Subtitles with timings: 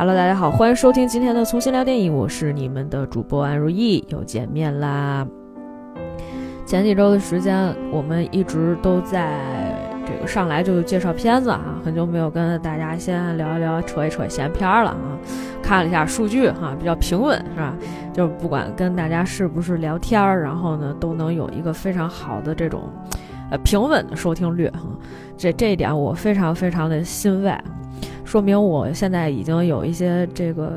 [0.00, 5.26] Hello，大家好，欢迎收听今天的重新聊电影，我是你们的主播安如意，又见面啦。
[6.64, 9.38] 前几周的时间，我们一直都在
[10.06, 15.18] 这个上来就介绍片子啊，很久没有跟大家先聊一聊、扯一扯闲篇了啊。
[15.62, 17.74] 看了一下数据哈，比较平稳是吧？
[18.14, 22.84] 就是不管跟大家是不是聊天，然后呢都能有一个非常好的这种
[23.50, 24.80] 呃平稳的收听率哈。
[25.36, 27.54] 这这一点我非常非常的欣慰。
[28.30, 30.70] 说明我现在已经有一些这个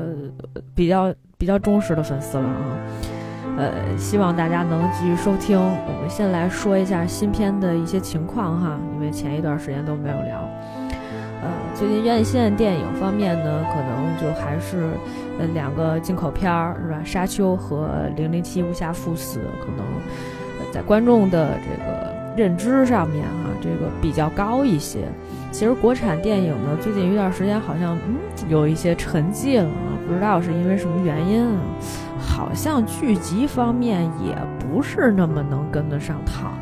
[0.74, 2.76] 比较比较忠实的粉丝了啊，
[3.56, 5.56] 呃，希望大家能继续收听。
[5.56, 10.40] 我们先来说一下新片的一些情况哈，因为前一段时间都没有聊。
[11.42, 14.88] 呃，最近院线电影方面呢，可能就还是
[15.38, 19.86] 呃两个进口片儿是吧，《沙丘》和《零零七：无暇赴死》，可能
[20.72, 25.00] 在观众的这个认知上面哈，这个比较高一些。
[25.50, 28.16] 其实国产电影呢，最近一段时间好像嗯
[28.48, 29.68] 有一些沉寂了，
[30.06, 31.60] 不知道是因为什么原因啊？
[32.18, 36.52] 好像剧集方面也不是那么能跟得上趟，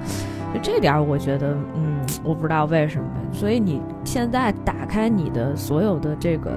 [0.53, 3.09] 就这点我觉得嗯，我不知道为什么。
[3.33, 6.51] 所以你现在打开你的所有的这个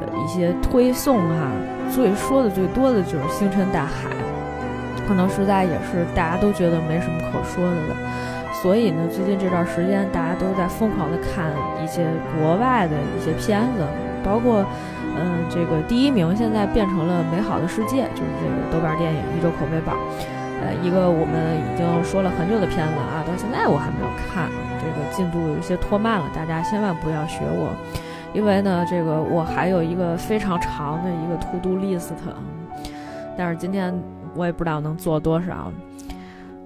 [0.00, 1.50] 呃一些推送哈，
[1.92, 4.10] 最说的最多的就是《星辰大海》，
[5.08, 7.96] 可能实在也是大家都觉得没什么可说的了。
[8.64, 11.52] 所以呢，最近这段时间大家都在疯狂的看
[11.84, 13.84] 一些国外的一些片子，
[14.24, 14.64] 包括，
[15.20, 19.98] 嗯，这个第一名现在变成了《美好的世界》，就是这个豆瓣电影一周口碑榜，
[20.62, 24.48] 呃，一个我们已经说了很久的片子啊，到现在我还没有看，
[24.80, 27.68] 这个进度有一些拖慢了，大家千万不要学我，
[28.32, 32.12] 因为呢，这个我还有一个非常长的一个 to do list，
[33.36, 33.94] 但是今天
[34.34, 35.70] 我也不知道能做多少。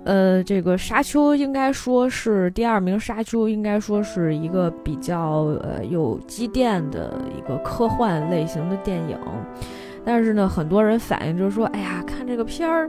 [0.04, 9.18] 呃，这个《沙丘》应该说是第二名，《沙丘》应该说是一个比较呃有积淀的一个科幻类型的电影，
[10.06, 12.88] 但是呢，很多人反映就是说，哎呀，看这个片儿，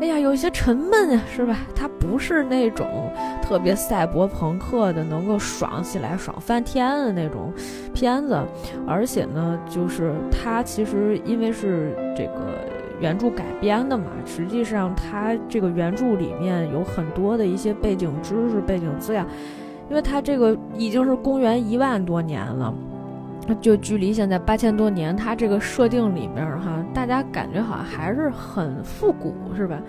[0.00, 1.58] 哎呀，有些沉闷啊，是吧？
[1.74, 3.10] 它不是那种
[3.42, 7.52] 特别赛博朋克的，能够爽起来、爽翻天的那种
[7.92, 8.40] 片子，
[8.86, 12.75] 而且呢，就是它其实因为是这个。
[13.00, 19.24] 原著改编的嘛，实际上它这个原著里面有很多的一些背景知识、背景资料，
[19.90, 22.72] 因为它这个已经是公元一万多年了，
[23.60, 29.80] 就距离现在八千多年，它这个设定里面哈，大家感觉好像还是很复古，是吧？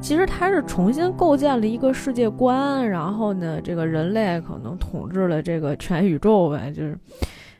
[0.00, 6.98] 其实它是重新构建了一个世界观，然后呢，这个人类可能统治了这个全宇宙呗，就是。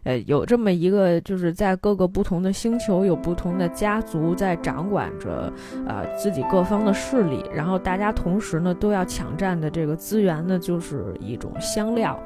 [0.05, 5.53] 呃，有这么一个，就是在各个不同的星球，有不同的家族在掌管着，
[5.87, 7.45] 呃，自己各方的势力。
[7.55, 12.19] 然后大家同时呢，都要抢占的这个资源呢，就是一种香料。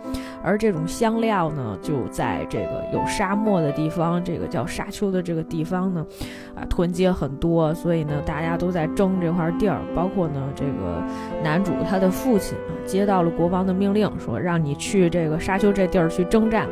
[0.43, 6.07] 而这种香料呢，就在这个有沙漠的地方，这个叫沙丘的这个地方呢，
[6.55, 7.75] 啊，囤积很多。
[7.75, 9.81] 所以呢，大家都在争这块地儿。
[9.97, 11.03] 包括呢，这个
[11.43, 16.69] 男主他的父亲啊，接到了国王的命令，说让你去这个沙丘这地儿去征战。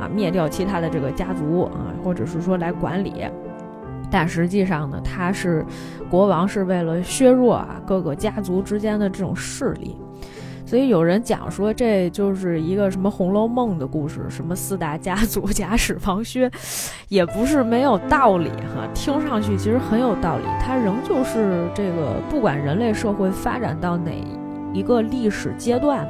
[0.00, 3.24] 啊，灭掉其他的这个家族啊，或者是说来管理，
[4.10, 5.64] 但实际上呢，他是
[6.08, 9.96] 国王是为了削弱啊各个家族之间的这种势力，
[10.66, 16.50] 所以有人讲说这就是一个什么《红楼梦》的故事，什么四大家族 假使王薛，
[17.08, 24.10] 也不是没有道理哈，听上去其实很有道理，它仍旧是这个不管人类社会发展到哪
[24.72, 26.06] 一个历史阶段。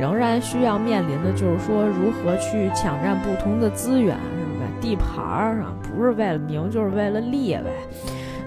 [0.00, 4.66] 仍然需要面临的就是说，如何去抢占不同的资源，是吧？
[4.80, 7.64] 地盘儿啊，不是为了名，就是为了利呗。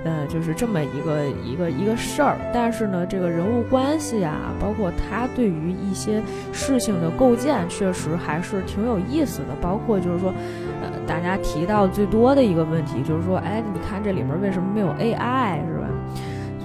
[0.04, 2.36] 呃，就是这么一个一个一个事儿。
[2.54, 6.22] 但是呢，这个人物关系啊，包括他对于一些
[6.52, 9.56] 事情的构建，确实还是挺有意思的。
[9.62, 10.34] 包括就是说，
[10.82, 15.75] 呃，大家提到最多的一个问题，就是说，哎，你看这里面为什么没有 AI，是？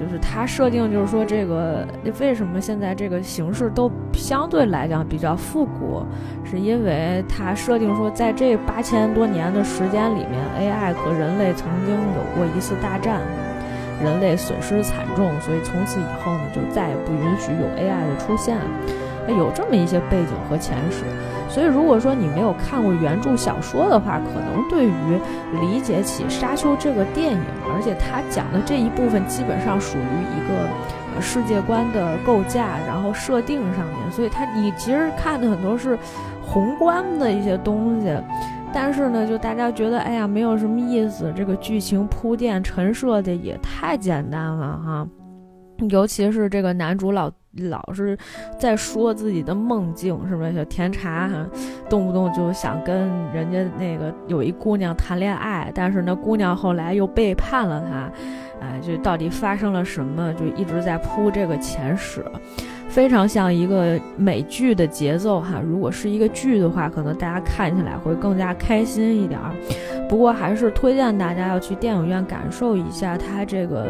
[0.01, 1.87] 就是它设定，就是说这个
[2.19, 6.03] 为什么现在这个形式都相对来讲比较复古，
[6.43, 13.21] 是因为它设定说，在这八千多年的时间里面，AI 和人类曾经有过一次大战，
[14.03, 18.57] 人类损失惨重，所以从此以后呢，就再也不允许有 AI 的出现。
[19.29, 21.05] 有这么一些背景和前史，
[21.51, 25.21] 所以如果说你没有看过原著小说的话，可能对于
[25.61, 27.41] 理解起《沙丘》这个电影，
[27.75, 35.99] 而且它讲的这一部分基本上属于一个世界观的构架，然后设定上面，所以它你其实看的很多是
[36.41, 38.17] 宏观的一些东西，
[38.73, 45.09] 但是呢，就大家觉得哎呀没有什么意思，这个剧情铺垫陈设的也太简单了哈。
[45.89, 47.31] 尤其是这个男主老
[47.69, 48.17] 老是
[48.59, 50.53] 在说自己的梦境，是不是？
[50.55, 51.47] 小甜茶哈，
[51.89, 58.13] 动不动就想跟人家那个有一姑娘谈恋爱，但是那姑娘后来又背叛了他，
[58.65, 60.33] 哎，就到底发生了什么？
[60.35, 62.25] 就一直在铺这个前史。
[62.89, 69.55] 非常像一个美剧的节奏哈，如果是一个剧的话，可能大家看起来会更加开心一点儿。
[70.09, 73.87] 不过还是推荐大家要去电影院感受一下它这个，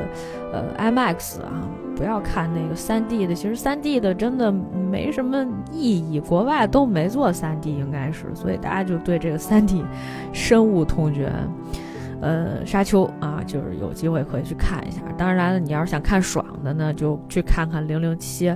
[0.53, 3.35] 呃，IMAX 啊，不要看那个 3D 的。
[3.35, 9.83] 其实 3D 的真的没什么意义，国外都没做 3D，应该是，所以大家就对这个 3D
[10.33, 11.31] 深恶痛绝。
[12.23, 15.01] 呃，沙丘啊，就是有机会可以去看一下。
[15.17, 18.55] 当然了，你要是想看爽的呢，就去看看零零七。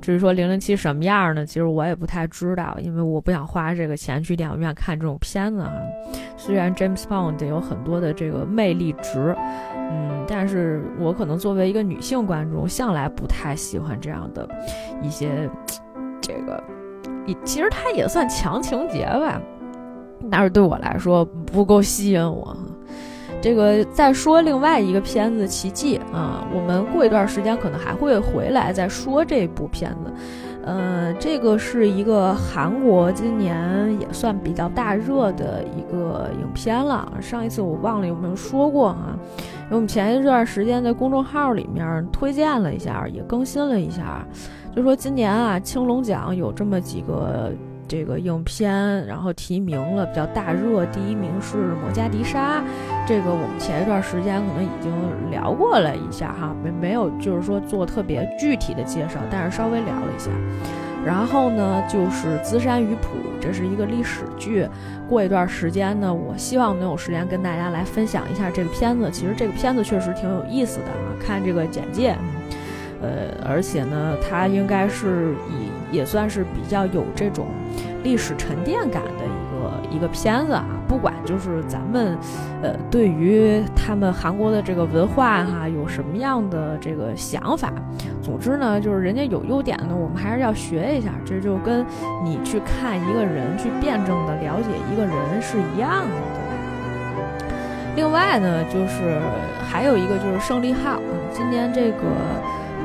[0.00, 1.44] 至于说零零七什么样呢？
[1.44, 5.72] 其实我也不太知道，因为我不想花这个钱去电影院看这种片子啊。
[6.36, 9.34] 虽然 James Bond 有很多的这个魅力值，
[9.74, 14.48] 嗯，但是我可能作为一个女性观众，向来不太喜欢这样的
[15.02, 15.50] 一些
[16.20, 16.62] 这个，
[17.26, 19.40] 也其实它也算强情节吧，
[20.30, 22.56] 但是对我来说不够吸引我。
[23.40, 30.12] 这个再说另外一个片子《奇迹》啊，我们过一段时间可能还会回来再说这部片子。
[30.64, 37.12] 呃，这个是一个韩国今年也算比较大热的一个影片了。
[37.20, 39.16] 上一次我忘了有没有说过啊？
[39.66, 44.26] 因为我们前一段时间在公众号里面推荐了一下，也更新了一下，
[44.74, 47.52] 就说今年啊青龙奖有这么几个。
[47.88, 52.60] 这个影片，然后提名了比较大热，第一名是《摩加迪沙》，
[53.06, 54.92] 这个我们前一段时间可能已经
[55.30, 60.30] 聊过了一下哈，没没有就是说做特别具体的介绍，但是稍微聊了一下。
[61.04, 64.68] 然后呢，就是《资山鱼谱》，这是一个历史剧。
[65.08, 69.08] 过一段时间呢，我希望能有时间跟大家来分享一下这个片子。
[69.12, 72.16] 其实这个片子确实挺有意思的啊，看这个简介。
[73.00, 77.46] 呃，而且呢，它应该是以也算是比较有这种
[78.02, 80.64] 历史沉淀感的一个一个片子啊。
[80.88, 82.16] 不管就是咱们，
[82.62, 87.72] 呃，对于他们韩国的这个文化哈，有什么样的这个想法，
[88.22, 91.10] 总之呢，就是人家有优点呢，我们还是要学一下。
[91.24, 91.84] 这就跟
[92.24, 96.14] 你去看一个人，去辩证的了解一个人是一样的。
[97.96, 99.20] 另外呢，就是
[99.68, 101.00] 还有一个就是胜利号，
[101.32, 102.02] 今年这个。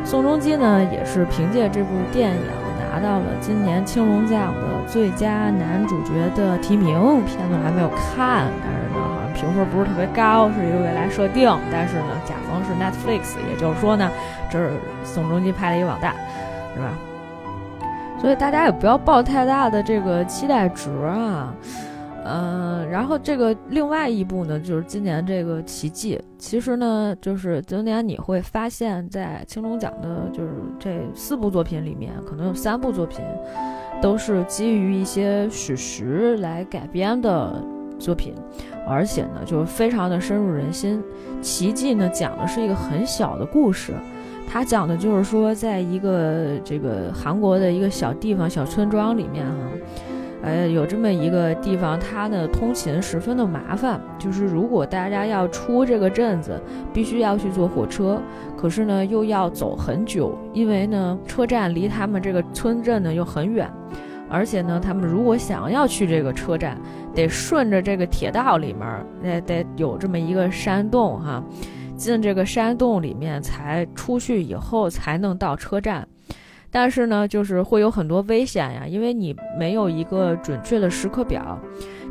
[0.04, 2.42] 宋仲基呢，也是凭借这部电影
[2.92, 7.24] 拿到了今年青龙奖的最佳男主角的提名。
[7.26, 11.50] 片子还没有看，但是呢，好像评分不是特别高，是一个未来设定。
[11.72, 14.12] 但是呢，甲方是 Netflix，也就是说呢，
[14.50, 14.74] 这是
[15.06, 16.14] 宋仲基拍的一个网大，
[16.76, 16.90] 是吧？
[18.20, 21.54] 所以大家也不要抱太大的这个期待值啊。
[22.24, 26.16] 嗯，然后这个另外一部呢，就是今年这个《奇迹》。
[26.38, 33.22] 其实呢，就是今年你会发现，在青龙奖的，就是这四部作品里面，可能有三部作品
[34.02, 37.60] 都是基于一些史实来改编的
[37.98, 38.36] 作品，
[38.88, 41.02] 而且呢，就是非常的深入人心。
[41.42, 43.94] 《奇迹》呢，讲的是一个很小的故事，
[44.48, 49.54] 它讲的就是说，在一个这个韩国的一个小地方、小村庄里面，哈。
[50.44, 56.60] 呃，有这么一个地方，它呢通勤十分的麻烦，就是如果大家要出这个镇子，
[56.92, 58.20] 必须要去坐火车，
[58.58, 63.72] 可是呢又要走很久，因为呢车站离他们这个村镇呢又很远，
[64.28, 66.76] 而且呢他们如果想要去这个车站，
[67.14, 71.44] 得顺着这个铁道里面，得得有这么一个山洞哈，
[71.96, 76.08] 进这个山洞里面才出去以后才能到车站。
[76.72, 81.60] 但是呢，就是会有很多危险呀，因为你没有一个准确的时刻表，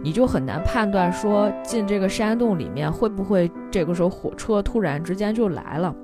[0.03, 5.95] 你就很难判断说进这个山洞里面会不会这个时候火车突然之间就来了。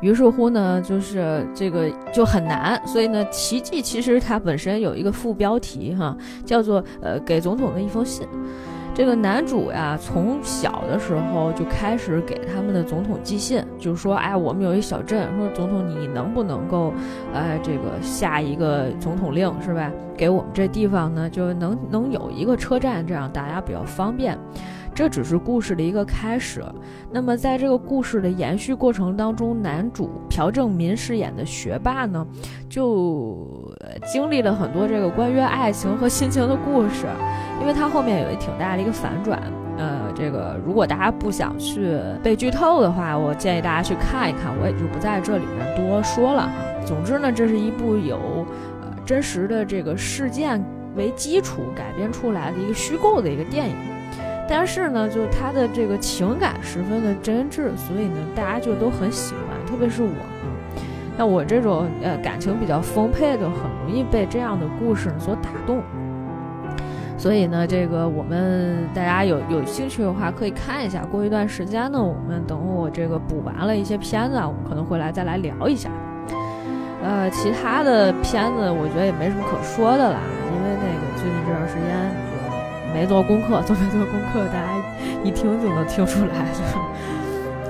[0.00, 2.80] 于是乎呢，就是这个就很难。
[2.86, 8.26] 所以呢，奇迹其实它本身有一个副标题哈，叫做呃给总统的一封信。
[9.00, 16.92] 这个男主呀，从小的时候就开始给他们的总统寄信，就是说，哎，我们有一小镇，说总统你能不能够，
[17.32, 19.90] 呃，这个下一个总统令是吧？
[20.18, 24.36] 给我们这地方呢，就能能有一个车站，这样大家比较方便。
[24.94, 26.62] 这只是故事的一个开始。
[27.10, 32.26] 那么，在这个故事的延续过程当中，男主朴正民饰演的学霸呢，
[32.68, 33.72] 就
[34.12, 37.06] 经历了很多这个关于爱情和亲情的故事。
[37.60, 39.40] 因为他后面有一挺大的一个反转。
[39.78, 46.52] 呃，这个如果大家不想去被剧透的话，我建议大家去看一看，我也就不在这里面多说了哈。
[46.84, 48.18] 总之呢，这是一部有
[48.82, 50.62] 呃真实的这个事件
[50.96, 53.74] 为基础改编出来的一个虚构的一个电影。
[54.50, 60.26] 但是呢，就他的这个情感十分的真挚，所以呢，大家就都很喜欢，特别是我啊。
[61.16, 65.80] 像我这种呃感情比较丰沛的，很容易被这样的故事所打动。
[67.16, 71.04] 所以呢，这个我们大家有有兴趣的话，可以看一下。
[71.04, 75.90] 过一段时间呢，我们等我这个补完了一些片子，我们可能会来再来聊一下。
[77.02, 80.18] 呃，其他的片子我觉得也没什么可说的啦，
[80.50, 82.29] 因为那个最近这段时间
[82.92, 84.68] 没做功课，做没做功课，大家
[85.22, 86.76] 一听就能听出来，就是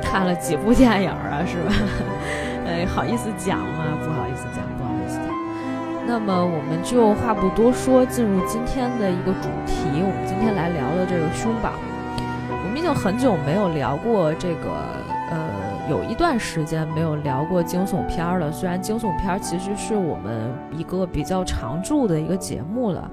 [0.03, 1.73] 看了几部电影啊，是吧？
[2.67, 3.85] 呃， 好意思讲吗？
[4.05, 4.65] 不好意思讲。
[4.79, 5.27] 不好意思讲
[6.07, 10.03] 那么我们就话不多说，进入今天的一个主题。
[10.03, 11.73] 我们今天来聊的这个胸榜，
[12.49, 14.71] 我们已经很久没有聊过这个，
[15.31, 15.39] 呃，
[15.89, 18.51] 有一段时间没有聊过惊悚片了。
[18.51, 23.09] 虽然惊悚片其实是我们一个比较常驻的一个节目了，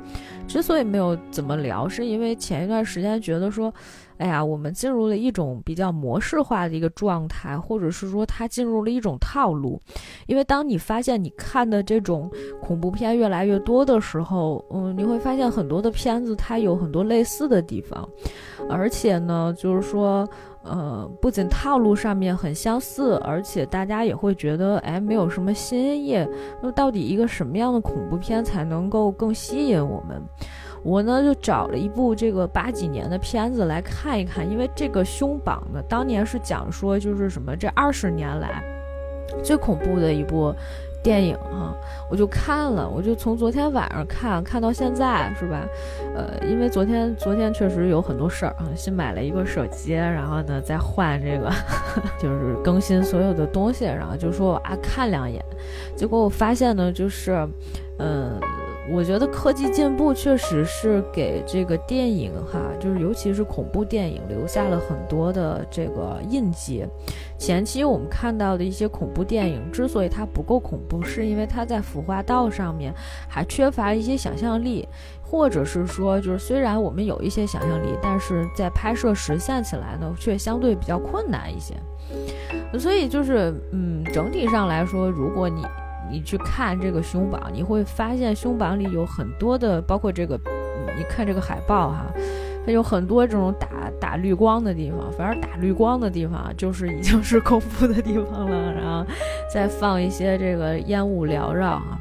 [0.48, 3.74] 之所以没有怎么聊，是因为前一段时间觉得说。
[4.20, 9.80] 哎呀，我们进入了一种比较模式化的一个状态，或者是说它进入了一种套路。
[10.25, 12.27] 因为当你发现你看的这种
[12.60, 18.10] 恐怖片越来越多的时候，嗯，你会发现很多的片子它有很多类似的地方，
[18.68, 20.27] 而且呢，就是说，
[20.69, 26.17] 呃，不仅套路上面很相似，而且大家也会觉得，哎，没有什么新意。
[26.62, 30.21] 那到底一个什么样的恐怖片才能够更吸引我们？
[30.83, 38.63] 我呢就找了一部这个八几年的片子来看一看，因为这个凶榜呢，当年是讲说就是什么这二十年来
[39.43, 40.53] 最恐怖的一部
[41.04, 41.74] 电影哈，
[42.10, 45.66] 我就看了，我就从昨天晚上看看到现在是吧？
[46.16, 51.51] 呃，因为昨天昨天确实有很多事儿啊，新买了一个手机，然后呢再换这个，
[52.20, 55.44] 就是更新所有的东西，然后就说啊看两眼，
[55.96, 57.48] 结果我发现呢就是，
[58.00, 58.39] 嗯。
[58.89, 66.86] 我觉得科技进步确实是给这个电影哈，就是尤其是恐怖电影留下了很多的这个印记。
[67.38, 72.94] 前期我们看到的一些恐怖电影之所以它不够恐怖，是因为它在服化道上面
[73.27, 74.88] 还缺乏一些想象力，
[75.22, 81.75] 或者是说，就是虽然我们有一些想象力，但是在拍摄实现起来呢，却相对比较困难一些。
[82.79, 85.62] 所以就是，嗯，整体上来说，如果你
[86.10, 90.40] 你去看这个胸榜，你会发现胸榜里有很多的，包括这个，
[90.98, 92.06] 你看这个海报哈，
[92.66, 93.68] 它有很多这种打
[94.00, 95.12] 打绿光的地方。
[95.12, 99.06] 反正打绿光的地方就是已经是恐怖的地方了，然后
[99.54, 101.98] 再放一些这个烟雾缭绕哈。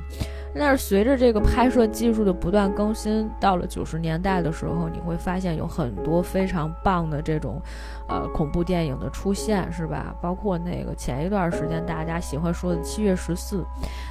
[0.58, 7.60] 但是随着这个拍摄技术的不断更新，到了九十年代的时候，你会发现有很多非常棒的这种。
[8.08, 10.14] 呃，恐怖电影的出现是吧？
[10.22, 13.62] 包括那个前一段时间大家喜欢说的《七月十四》，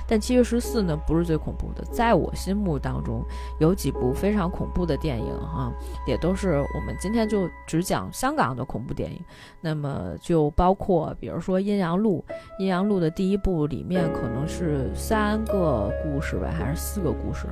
[0.07, 3.23] 但《七月十四》呢不是最恐怖的，在我心目当中
[3.59, 5.71] 有几部非常恐怖的电影哈，
[6.05, 9.23] 也都是我们今天就只讲香港的恐怖电影。
[9.61, 12.23] 那么就包括比如说《阴阳路》，
[12.59, 17.47] 《阴阳路》的第一部里面可能是三个故事吧，还是四个故事？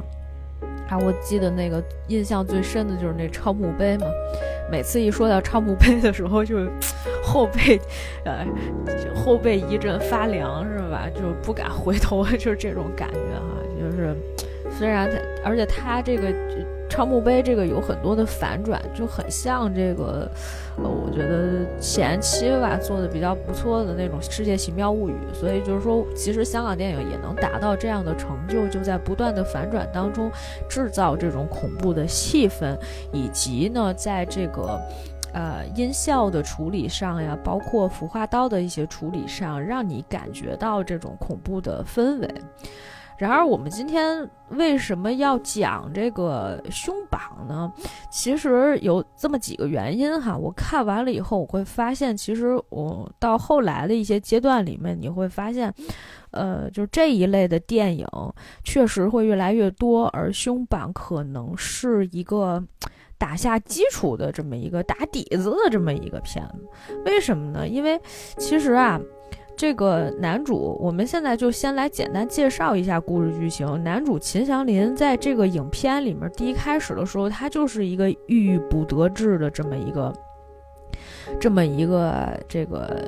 [0.90, 4.08] 啊，我记得那个印象最深的就是那超墓碑嘛。
[4.72, 6.58] 每次一说到超墓碑的时候，就
[7.24, 7.80] 后背，
[8.26, 8.46] 呃，
[9.14, 11.08] 后背一阵发凉，是吧？
[11.14, 13.58] 就不敢回头， 就是这种感觉哈。
[13.80, 14.16] 就是
[14.72, 16.32] 虽然他，而且他这个
[16.94, 20.30] 超墓碑这个有很多的反转，就很像这个，
[20.78, 25.16] 呃，我觉得前期吧做的比较不错的那种《世界奇妙物语》。
[25.34, 30.32] 所以就是说，其实香港电影也能达到这样的成就，就在不断的反转当中
[30.70, 32.78] 制造这种恐怖的气氛，
[33.12, 34.80] 以及呢，在这个。
[35.36, 42.30] 呃，音效的处理上呀，包括腐化刀的一些处理上，让你感觉到这种恐怖的氛围。
[43.24, 47.72] 然而，我们今天为什么要讲这个胸榜呢？
[48.12, 50.38] 其实有这么几个原因哈。
[50.38, 55.74] 我看完了以后，我会发现，其实我到后来的一些阶段里面，你会发现，
[56.32, 58.06] 呃，就这一类的电影
[58.66, 62.62] 确实会越来越多，而胸榜可能是一个。
[63.16, 67.66] 打下基础的这么一个打底子的这么一个片子，为什么呢？
[67.66, 67.98] 因为
[68.38, 69.00] 其实啊，
[69.56, 73.84] 这个男主，我们现在就先来简单介绍一下故事剧情。
[73.84, 80.14] 男主秦祥林在这个影片里面，第一开始的时候，他就是一个郁郁不得志的这么一个。
[81.40, 83.02] 这么一个这个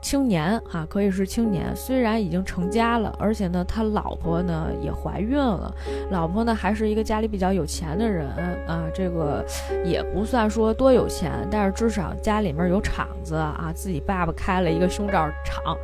[0.00, 5.72] 青年哈，可以是青年，虽然已经成家了，而且呢，他老婆呢也怀孕了，
[6.10, 8.28] 老婆呢还是一个家里比较有钱的人
[8.66, 9.44] 啊，这个
[9.84, 15.76] 也不算说多有钱，但是至少家里面有厂子啊，自己爸爸开了一个胸罩厂，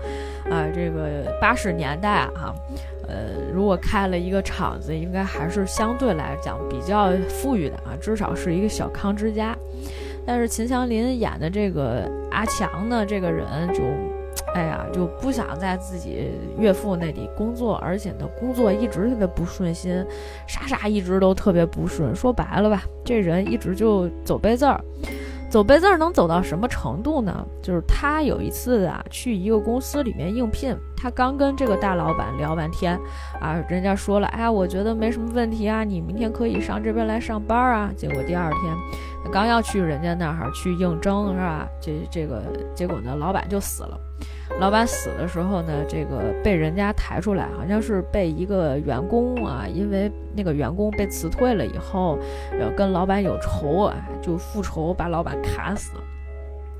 [0.50, 2.54] 啊，这个八十年代啊，
[3.06, 9.56] 呃，如果开了一个厂子，应该还是相对来讲比较富裕的啊，至少是一个小康之家。
[10.28, 13.82] 但是秦祥林演的这个阿强呢，这个人就
[14.54, 20.04] 哎呀，就不想在自己岳父那里工作，而且呢，工作一直特别不顺心，
[20.46, 22.14] 啥啥一直都特别不顺。
[22.14, 24.78] 说白了吧，这人一直就走背字儿。
[25.48, 27.46] 走背字儿能走到什么程度呢？
[27.62, 32.98] 就是他有一次啊，去一个公司里面应聘，他刚跟这个大老板聊完天，
[33.40, 37.90] 啊，人家说了，哎呀，我觉得没什么问题啊，你明天可以上这边来上班啊。
[37.96, 41.68] 结果第二天，刚要去人家那儿去应征，是吧？
[41.80, 42.42] 这这个
[42.74, 43.98] 结果呢，老板就死了。
[44.58, 52.18] 老板死的时候呢，这个被人家抬出来，好像是被一个员工啊，因为那个员工被辞退了以后，
[52.60, 55.92] 要跟老板有仇啊，就复仇把老板砍死。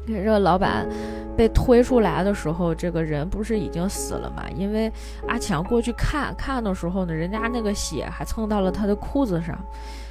[0.07, 0.89] 这个老板
[1.39, 4.43] 被推出来的时候，这个人不是已经死了嘛？
[4.57, 4.93] 因为
[5.29, 9.57] 阿强过去看看的时候呢，人家那个血还蹭到了他的裤子上，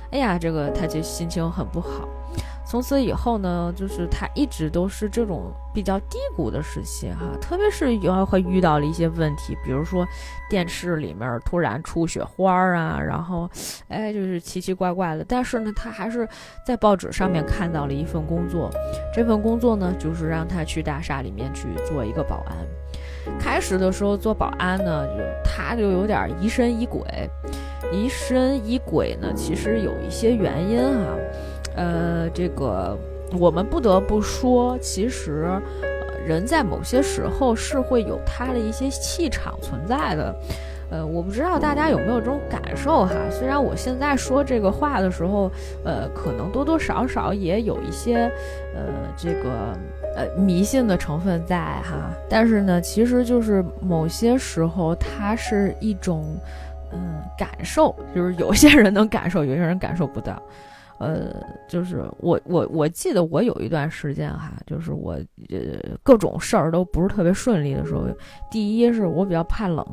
[0.09, 2.07] 哎呀，这个他就心情很不好。
[2.69, 10.05] 从此以后呢，就是他一直都是这种比较低谷的时期哈，特别是有会遇到了一些问题，比如说
[10.49, 13.49] 电视里面突然出雪花啊，然后，
[13.87, 15.23] 哎，就是奇奇怪怪的。
[15.25, 16.27] 但是呢，他还是
[16.65, 18.69] 在报纸上面看到了一份工作，
[19.13, 22.57] 这份工作呢，就是让他去大厦里面去做一个保安。
[23.39, 27.01] 开始的时候做保安呢，就他就有点疑神疑鬼，
[27.93, 31.13] 疑神疑鬼呢，其实有一些原因哈。
[31.77, 32.97] 呃，这个
[33.39, 35.47] 我们不得不说，其实，
[36.25, 40.35] 人在某些时候是会有他的一些气场存在的。
[40.89, 43.13] 呃，我不知道大家有没有这种感受哈。
[43.29, 45.51] 虽然我现在说这个话的时候，
[45.83, 48.31] 呃，可能多多少少也有一些，
[48.73, 48.85] 呃，
[49.17, 49.77] 这个
[50.15, 52.09] 呃迷信的成分在哈。
[52.29, 56.23] 但是呢，其实就是某些时候，它是一种
[56.93, 60.41] 嗯感受，就是有些人能感受，有些人感受不到。
[60.99, 61.31] 呃，
[61.67, 65.13] 就是我我我记得我有一段时间哈，就是我
[65.49, 68.07] 呃各种事儿都不是特别顺利的时候，
[68.49, 69.85] 第一是我比较怕冷，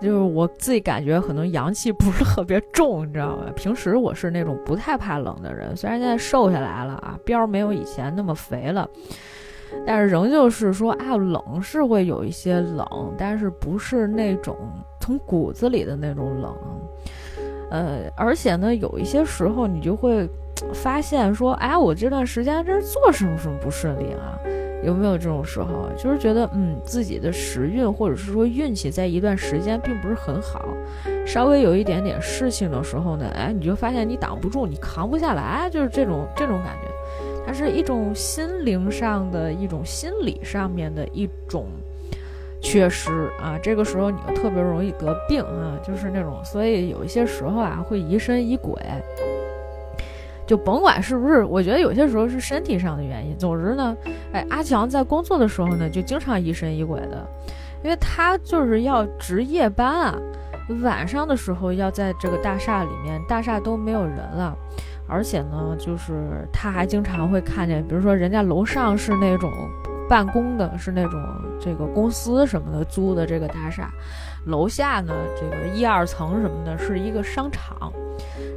[0.00, 3.52] 就是我自己感觉可能阳气不是特别重，你知道吧？
[3.54, 8.88] 平时我是那种不太怕冷的人，虽然现在瘦下来了啊，膘没有以前那么肥了，
[9.86, 14.56] 但是仍旧是说啊，冷是会有一些冷，但是不是那种
[15.00, 16.52] 从骨子里的那种冷。
[17.70, 20.28] 呃，而且呢，有一些时候你就会
[20.74, 24.38] 发现说，哎，我这段时间这是做什么什么不顺利啊？
[24.82, 25.90] 有没有这种时候？
[25.96, 30.64] 就是觉得，嗯，自己的时运或者是说运气在一段时间并不是很好，
[31.26, 36.88] 稍微有一点点事情的时候呢，哎，你就发现你挡不住，你扛不下来，就是这种这种感觉，
[37.46, 41.66] 它是一种心灵上的一种心理上面的一种。
[42.60, 48.74] 缺失啊，这个时候你就特别容易得病啊，就是那种，所以有一些时候啊会疑神疑鬼，
[50.46, 53.36] 就甭管是不是，我觉得有些时候是身体上的原因。
[53.38, 53.96] 总之呢，
[54.32, 57.26] 哎，阿强在工作的时候呢就经常疑神疑鬼的，
[57.82, 60.18] 因为他就是要值夜班啊，
[60.82, 64.54] 晚上的时候要在这个大厦里面，大厦都没有人了，
[65.08, 69.50] 而且呢，就是他还经常会看见，比如说人家楼上是那种。
[70.10, 71.22] 办公的是那种
[71.60, 73.88] 这个公司什么的租的这个大厦，
[74.46, 77.92] 楼下呢这个一二层什么的是一个商场，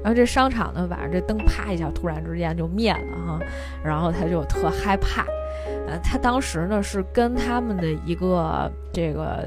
[0.04, 3.40] 然后这商场呢晚上这灯啪一下突然之间就灭了哈，
[3.86, 5.24] 然后他就特害怕。
[5.86, 9.46] 呃，他当时呢是跟他们的一个这个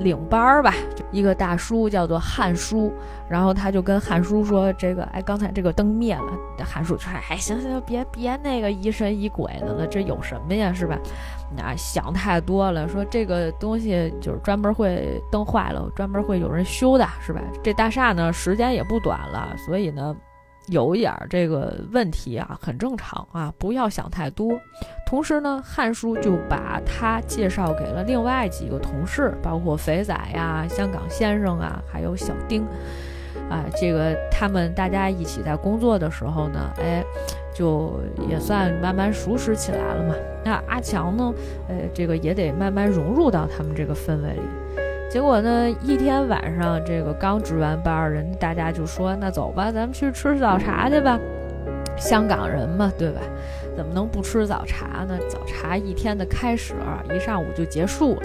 [0.00, 0.72] 领班儿吧，
[1.12, 2.92] 一个大叔叫做汉叔，
[3.28, 6.32] 然后他就跟汉叔说：“这个，哎，刚才这个灯灭了。”
[6.64, 10.98] 汉叔说：“哎，行行行，别别那个疑神疑鬼的了，这有什么呀，是吧？
[11.54, 12.88] 那想太多了。
[12.88, 17.42] 说这个东西就是专门会灯坏了，专门会有人修的，是吧？
[17.62, 20.16] 这大厦呢时间也不短了，所以呢。”
[20.68, 24.58] 有一点这个问题啊，很正常啊，不要想太多。
[25.06, 32.62] 同时呢，汉叔就把他介绍给了另外几个同事，包括肥仔呀、香港先生啊，还有小丁，
[33.50, 37.04] 啊，这个他们大家一起在工作的时候呢，哎，
[37.54, 40.14] 就也算慢慢熟识起来了嘛。
[40.44, 41.32] 那阿强呢，
[41.68, 44.40] 呃，这个也得慢慢融入到他们这个氛围里。
[45.14, 51.16] 结果呢，一天晚上，这个刚值完班，人大家就说：“那走吧，咱们去吃早茶去吧。”
[51.96, 53.20] 香港人嘛，对吧？
[53.76, 55.16] 怎么能不吃早茶呢？
[55.28, 56.74] 早茶一天的开始，
[57.14, 58.22] 一上午就结束了。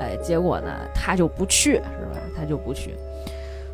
[0.00, 1.78] 哎，结果呢，他就不去，是
[2.12, 2.18] 吧？
[2.36, 2.96] 他就不去。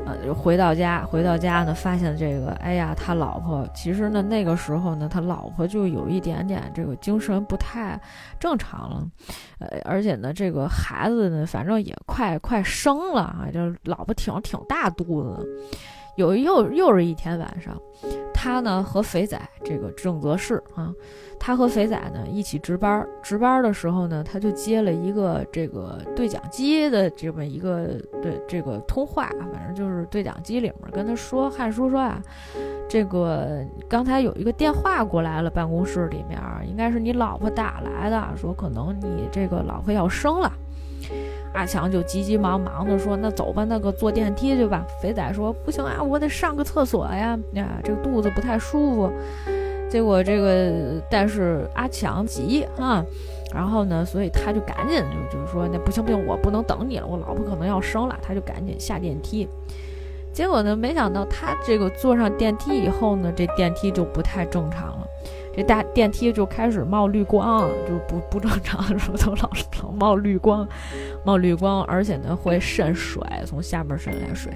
[0.09, 8.01] 呃，就回到家，回到家呢，发现这个，哎呀，他老婆其实呢，那个时候呢，他老婆就有一点点这个精神不太
[8.41, 9.07] 正常了，
[9.59, 15.47] 呃，而且呢，这个孩子呢，反正也快快生了啊，就老婆挺挺大肚子。
[16.19, 17.81] 有又又是一天晚上。
[18.35, 20.95] 他呢和肥仔这个郑则仕啊，
[21.41, 32.23] 他和肥仔呢一起值班，值班的时候呢，他就接了一个这个对讲机的这么一个对这个通话，反正就是对讲机里面跟他说，汉叔说啊，
[32.89, 40.53] 这个刚才有一个电话过来了，办公室里面应该是你老婆打来的，说可能你这个老婆要生了。
[41.55, 49.13] 阿强就急急忙忙的说：“那走吧，那个坐电梯去吧。”肥仔说：“不行啊，我得上个厕所呀，呀，这个肚子不太舒服。”
[49.91, 53.03] 结果这个，但是阿强急啊，
[53.55, 59.49] 然后呢，所以他就赶紧就就是说：“那不行不行，我不能等你了，我老婆可能要生了。”他就赶紧下电梯。
[60.31, 65.08] 结果呢，没想到他这个坐上电梯以后呢，这电梯就不太正常了。
[65.59, 69.51] 这大电梯就开始冒绿光，就不不正常的时候都老
[69.83, 70.65] 老冒绿光，
[71.25, 74.53] 冒绿光，而且呢会渗水，从下面渗来水。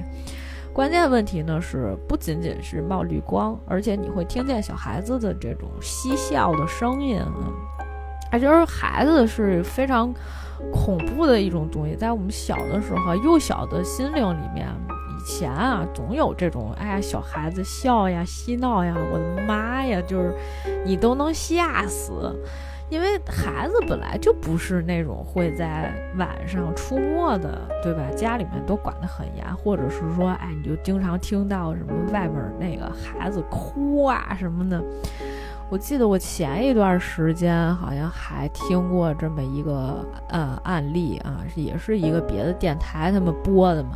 [0.73, 7.51] 关键问题呢是不仅仅是冒绿光，而且你会听见小孩子的这种嬉笑的声音啊，
[8.31, 10.15] 而且孩子是非常
[10.73, 14.69] 恐怖的一种东西，在我们小的时候，幼小的心灵里面。
[15.23, 20.35] 以前啊，总有这种哎呀，小孩子笑呀、嬉闹呀，我的妈呀，就是
[20.85, 22.35] 你都能吓死，
[22.91, 28.03] 因为孩子本来就不是那种会在晚上出没的，对吧？
[28.17, 34.83] 家里面都管得很严，或者是说，哎，你就经常听到什么外面那个孩子哭啊什么的。
[35.71, 43.93] 我记得我前一段时间好像还听过这么一个呃案例啊，也是一个别的电台他们播的嘛。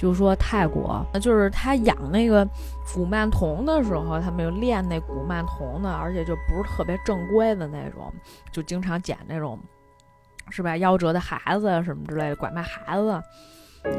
[0.00, 2.48] 就说泰国，就是他养那个
[2.94, 8.10] 古曼童的时候，他们就练那古曼童的，而且就不是特别正规的那种，
[8.50, 9.58] 就经常捡那种，
[10.48, 10.74] 是吧？
[10.76, 13.10] 夭折的孩子啊什么之类的，拐卖孩子，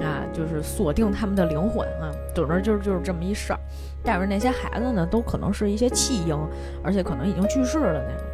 [0.01, 3.59] 啊，就是锁定他们的灵魂啊，总之就是就是这么一事儿。
[4.03, 6.35] 但是那些孩子呢，都可能是一些弃婴，
[6.83, 8.25] 而且可能已经去世了那种。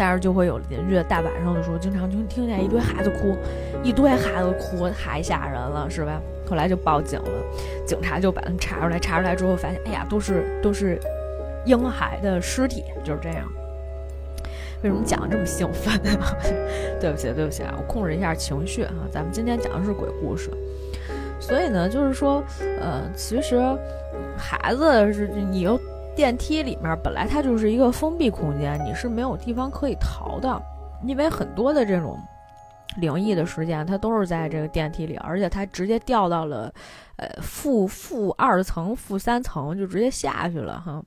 [0.00, 3.36] 但是就会有邻居大晚上的时候，经常就听见一堆孩子哭，
[3.82, 6.18] 一堆孩子哭，太吓人了，是吧？
[6.48, 7.28] 后来就报警了，
[7.86, 10.98] 警察就把他们查出来，查出来之后发现，哎呀，都是都是
[11.66, 13.46] 婴孩的尸体，就是这样。
[14.82, 16.10] 为什么讲的这么兴奋呢？
[16.98, 18.92] 对不起，对不起啊，我控制一下情绪哈。
[19.12, 20.48] 咱们今天讲的是鬼故事，
[21.38, 22.42] 所以呢，就是说，
[22.80, 23.60] 呃，其实
[24.34, 25.78] 孩子是你又
[26.20, 30.62] 电梯里面本来它就是一个封闭空间，你是没有地方可以逃的，
[31.02, 32.14] 因为很多的这种。
[32.96, 36.70] 灵异的事件，它都是在这个电梯里，而且它直接掉到了，
[37.16, 41.02] 呃，负负二层、负三层，就直接下去了哈。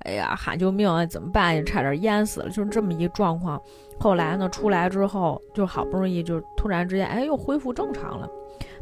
[0.00, 1.06] 哎呀，喊救命啊！
[1.06, 1.64] 怎么办？
[1.64, 3.58] 差点淹死了，就是这么一状况。
[3.98, 8.28] 后来呢，出来之后，就好不容易就突然之间，哎，又恢复正常了。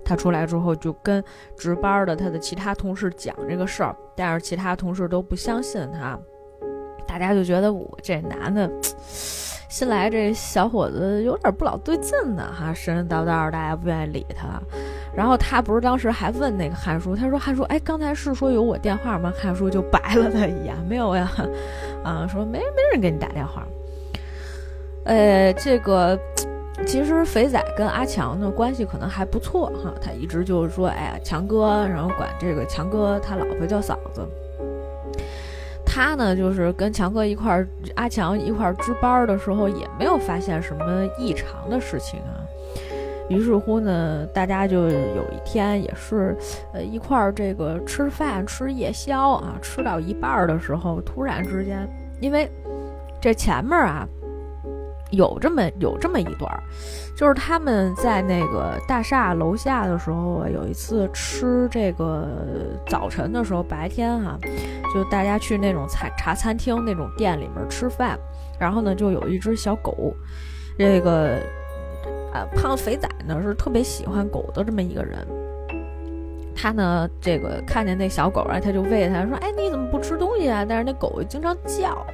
[0.05, 1.23] 他出来之后，就跟
[1.57, 6.19] 值班的他的其他同事讲这个事儿，但是其他同事都不相信他，
[7.07, 8.71] 大家就觉得我这男的。
[9.71, 14.61] 新来这小伙子有点不老对劲呢，哈，神神叨叨，大家不愿意理他。
[15.15, 21.31] 然后他不是当时还问那个汉叔，他说：“汉叔，哎，刚才是说有我电话吗？”汉叔就白了他一眼，没有呀，
[22.03, 23.65] 啊，说没没人给你打电话。
[25.05, 26.19] 呃，这个
[26.87, 34.27] 其实肥仔跟阿强的关系可能还不错哈，他一直就是说，哎呀，强哥，然后管这个强哥他老婆叫嫂子。
[35.87, 42.43] 他呢，就是跟强哥一块儿，阿强一块儿值班的时候，也没有发现什么异常的事情啊。
[43.29, 46.37] 于是乎呢，大家就有一天也是，
[46.73, 51.89] 呃，一块儿这个吃饭吃夜宵啊，吃到一半的时候，突然之间，
[52.21, 52.51] 因为
[53.21, 54.09] 这前面啊。
[55.11, 56.63] 有这么有这么一段儿，
[57.17, 62.29] 就是他们在那个大厦楼下的时候，有一次吃这个
[62.87, 64.39] 早晨的时候，白天哈，
[64.95, 68.19] 就大家去那种茶茶餐厅那种店里面吃饭，
[68.59, 70.15] 然后呢，就有一只小狗，
[70.79, 71.39] 这个
[72.33, 75.27] 啊胖肥仔呢是特别喜欢狗的这么一个人，
[76.55, 80.65] 他呢这个看见那小狗啊，他就喂它，说哎你怎么不吃东西啊？
[80.69, 82.07] 但是那狗经常叫。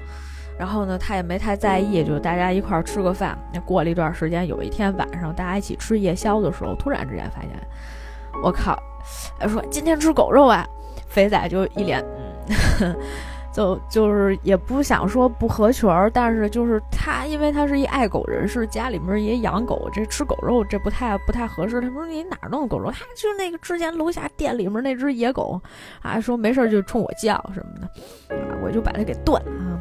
[0.58, 3.38] 然后呢，他也没太在意，就大家一块儿吃个饭。
[3.52, 7.50] 那过了一段时间，有一天晚上，大家一起吃夜宵的时候，突然之间发现，
[8.42, 8.78] 我靠！
[9.38, 10.66] 他说今天吃狗肉啊，
[11.06, 12.04] 肥仔就一脸，
[12.80, 12.96] 嗯，
[13.52, 21.80] 就就是也不想说不合群儿，但是就是他，因为他是一爱狗人士，家里面也养狗，这吃狗肉这不太不太合适。
[21.80, 22.90] 他说你哪弄的狗肉？
[22.90, 25.60] 他就那个之前楼下店里面那只野狗，
[26.02, 29.80] 啊，说没事就冲我叫什么的，啊，我就把它给炖了。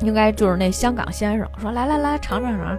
[0.00, 2.78] 应该就是那香港先生说来来来尝尝尝，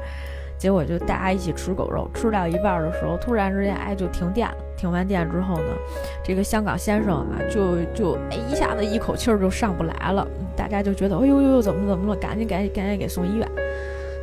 [0.58, 4.56] 结果就大家一起吃狗肉，吃到一半的时候，突然之间，哎，就停电了。
[4.76, 5.74] 停完电之后呢，
[6.24, 12.20] 这个香港先生啊，就就哎一下子一口气儿就上不来了，大家就觉得，哎呦呦，怎么怎么了？
[12.20, 13.48] 赶紧赶紧赶紧给送医院。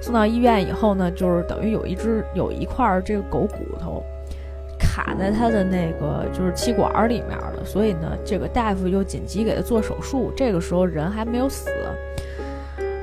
[0.03, 4.03] 送到医院以后呢，就是等于有一只有一块这个狗骨头
[4.79, 10.33] 卡在他的那个就是气管里面了，所以呢，这个大夫又紧急给他做手术。
[10.37, 11.71] 这个时候人还没有死。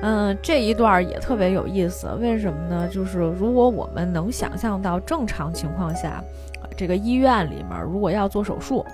[0.08, 2.88] 嗯，这一段也特别有意思，为什么呢？
[2.89, 6.24] 就是如果我们能想象到正常情况下，
[6.78, 8.86] 这个医院里面如果要做手术，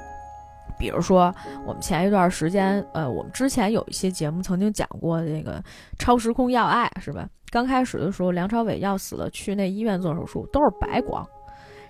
[0.79, 5.61] 比如说我们前一段时间，呃，我们之前有一些节目曾经讲过那个
[5.99, 7.27] 超时空要爱，是吧？
[7.49, 11.27] 刚开始的时候，梁朝伟要死了，去那医院做手术都是白光，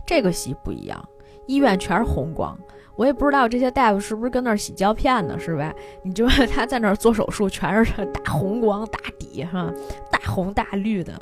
[0.03, 0.99] 这个戏不一样，
[1.45, 2.57] 医院全是红光。
[2.95, 5.73] 我也不知道这些大夫是不是跟那儿洗胶片呢，是吧？
[6.03, 9.71] 你就他在那儿做手术，全是大红光、大底，哈，
[10.11, 11.13] 大红大绿的，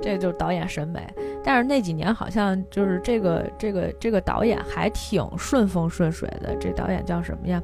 [0.00, 1.00] 这就是导演审美。
[1.44, 6.54] 但是那几年好像就是这个这个这个导演还挺顺风顺水的。
[6.60, 7.62] 这导演叫什么呀？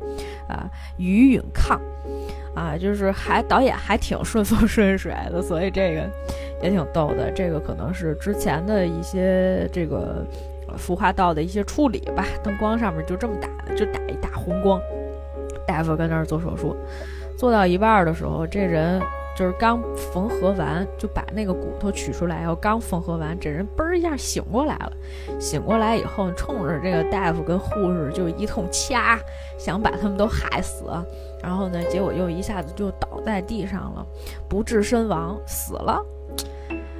[0.48, 1.80] 啊，于允抗，
[2.54, 6.10] 啊，就是还导演还挺顺风顺水的，所以这个
[6.62, 7.30] 也挺逗的。
[7.30, 10.24] 这个可能是之前的一些这个。
[10.76, 14.80] 孵化道的一些处理吧，灯光上面就这么打的，就打一大红光。
[15.66, 16.76] 大夫跟那儿做手术，
[17.36, 19.00] 做到一半的时候，这人
[19.36, 24.92] 就是刚缝合完，就把那个骨头取出来，然后刚缝合完，这人嘣一下醒过来了。
[25.38, 29.18] 醒过来以后，冲着这个大夫跟护士就一通掐，
[29.58, 30.84] 想把他们都害死。
[31.42, 34.04] 然后呢，结果又一下子就倒在地上了，
[34.48, 36.02] 不治身亡，死了。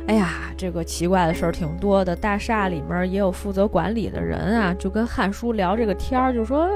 [0.08, 2.16] 哎呀，这个奇怪的事儿挺多的。
[2.16, 6.66] 大厦里面也有负责管理的人啊，就跟汉叔聊这个天儿，就说：“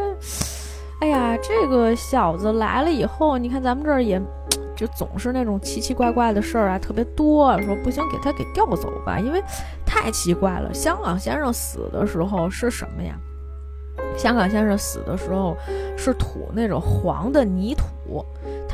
[1.00, 4.20] 哎呀，这个小子来了以后，你看咱们这儿也，
[4.76, 7.58] 就总是那种奇奇怪怪的事儿啊，特别多。
[7.62, 9.42] 说不行，给他给调走吧，因为
[9.86, 10.72] 太奇怪了。
[10.74, 13.18] 香港先生死的时候是什么呀？
[14.14, 15.56] 香港先生死的时候
[15.96, 18.22] 是吐那种黄的泥土。”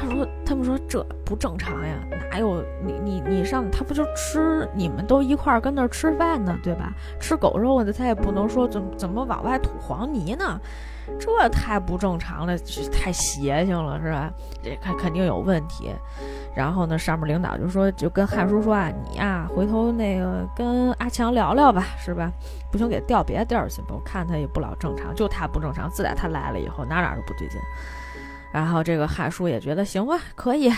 [0.01, 1.97] 他说：“他们说这不正常呀，
[2.31, 4.69] 哪有你你你上他不就吃？
[4.73, 6.93] 你们都一块儿跟那儿吃饭呢，对吧？
[7.19, 10.61] 吃狗肉的他也不能说怎怎么往外吐黄泥呢，
[11.19, 14.31] 这太不正常了，这太邪性了，是吧？
[14.63, 15.93] 这肯肯定有问题。
[16.55, 22.31] 然后呢，上面领导就说，就跟汉叔说啊，你呀，回头那个跟阿强聊聊吧，是吧？
[22.71, 23.89] 不行，给调别的地儿去吧。
[23.91, 25.91] 我看他也不老正常，就他不正常。
[25.91, 27.61] 自打他来了以后，哪哪都不对劲。”
[28.53, 30.71] 然后这个汉叔也觉得行吧，可以，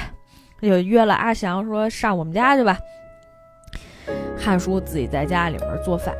[0.61, 2.78] 就约了阿祥说上我们家去吧。
[4.38, 6.14] 汉叔自己在家里面做饭，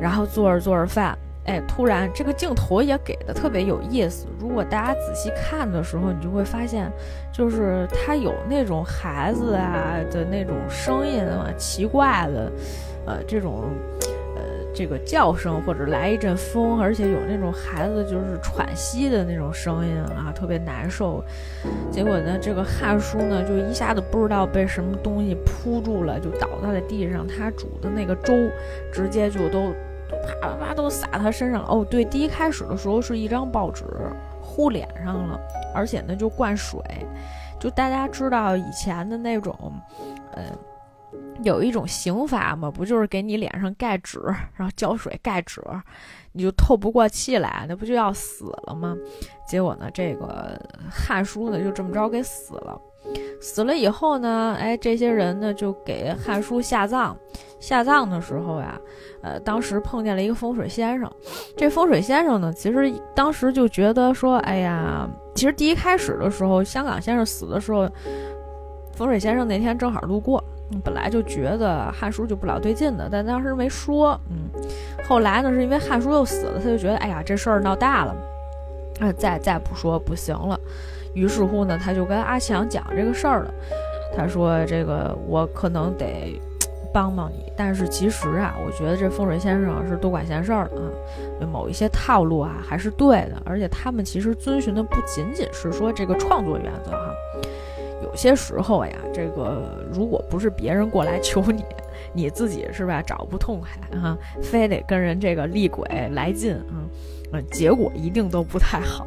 [0.00, 4.26] 然后做着做着饭，哎，突然这个镜头也给的特别有意思。
[4.38, 6.90] 如果大家仔细看的时候，你就会发现，
[7.32, 12.52] 就是他有那种孩子啊的那种声音啊，奇怪的，
[13.06, 13.64] 呃，这种。
[14.74, 21.22] 这个叫声，或者来一阵风，而且有那种孩子就是喘息的那种声音啊，特别难受。
[21.90, 27.26] 结果呢，这个汉叔呢，就一下子不知道被什么东西扑住了，就倒在了地上。
[27.26, 28.34] 他煮的那个粥，
[28.92, 29.72] 直接就都
[30.08, 31.68] 都啪啪啪都洒他身上了。
[31.68, 33.84] 哦，对，第一开始的时候是一张报纸
[34.40, 35.38] 糊脸上了，
[35.74, 36.80] 而且呢就灌水，
[37.60, 39.54] 就大家知道以前的那种，
[40.32, 40.42] 呃。
[41.42, 44.20] 有一种刑罚嘛，不就是给你脸上盖纸，
[44.56, 45.60] 然后浇水盖纸，
[46.32, 48.96] 你就透不过气来，那不就要死了吗？
[49.46, 52.80] 结果呢，这个汉叔呢就这么着给死了。
[53.40, 57.16] 死了以后呢，哎，这些人呢就给汉叔下葬。
[57.58, 58.80] 下葬的时候呀，
[59.22, 61.10] 呃，当时碰见了一个风水先生。
[61.56, 67.88] 这风水先生呢，其实当时就觉得说，哎呀，其实第一开始的时候，香港先生死的时候，
[68.94, 70.42] 风水先生那天正好路过。
[70.82, 74.18] 本来就觉得汉叔就不老对劲的，但当时没说。
[74.30, 74.48] 嗯，
[75.06, 78.16] 后来呢，是因为汉叔又死了，他就觉得，哎呀，这事儿闹大了，
[79.00, 80.58] 啊，再再不说不行了。
[81.12, 83.52] 于是乎呢，他就跟阿强讲这个事儿了。
[84.16, 86.40] 他说：“这个我可能得
[86.90, 90.76] 帮帮你，但是其实啊，我觉得这风水先生是多管闲事儿的
[91.38, 97.14] 啊，某一些套路啊还是对的，而且他们其实遵循的不仅仅是说这个创作原则哈。”
[98.12, 101.64] 有些时候呀，这个如果不是别人过来求你，
[102.12, 106.84] 你自己是吧找不痛快哈，非得跟人这个厉鬼来劲啊，
[107.32, 109.06] 嗯，结果一定都不太好。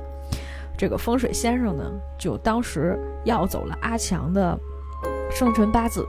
[0.75, 1.83] 这个风水先生呢，
[2.17, 4.59] 就当时要走了阿强的
[5.29, 6.03] 生辰八字，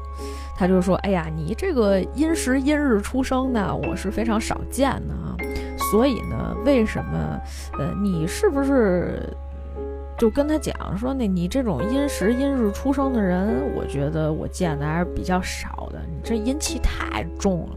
[0.57, 5.37] 他就说：“哎呀，你这个阴时阴日出生的，我是非常少见的啊，
[5.93, 7.39] 所以呢，为什么？
[7.79, 9.23] 呃，你是不是？”
[10.19, 17.77] 就跟他讲说，那你这种阴时阴日出生的人，我觉得我见的还是比较少的，你这阴气太重了。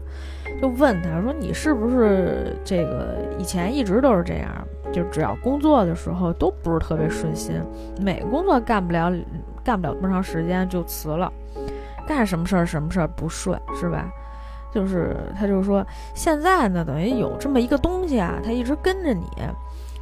[0.60, 4.50] 就问他说，你是不是这个以前一直都是这样？
[4.92, 7.62] 就只要工作的时候都不是特别顺心，
[8.00, 9.12] 每工作干不了，
[9.62, 11.32] 干不了多长时间就辞了，
[12.06, 14.10] 干什么事儿什么事儿不顺，是吧？
[14.72, 19.24] 就是他就说，现在呢，等于有这么一个东西啊，他一直跟着你，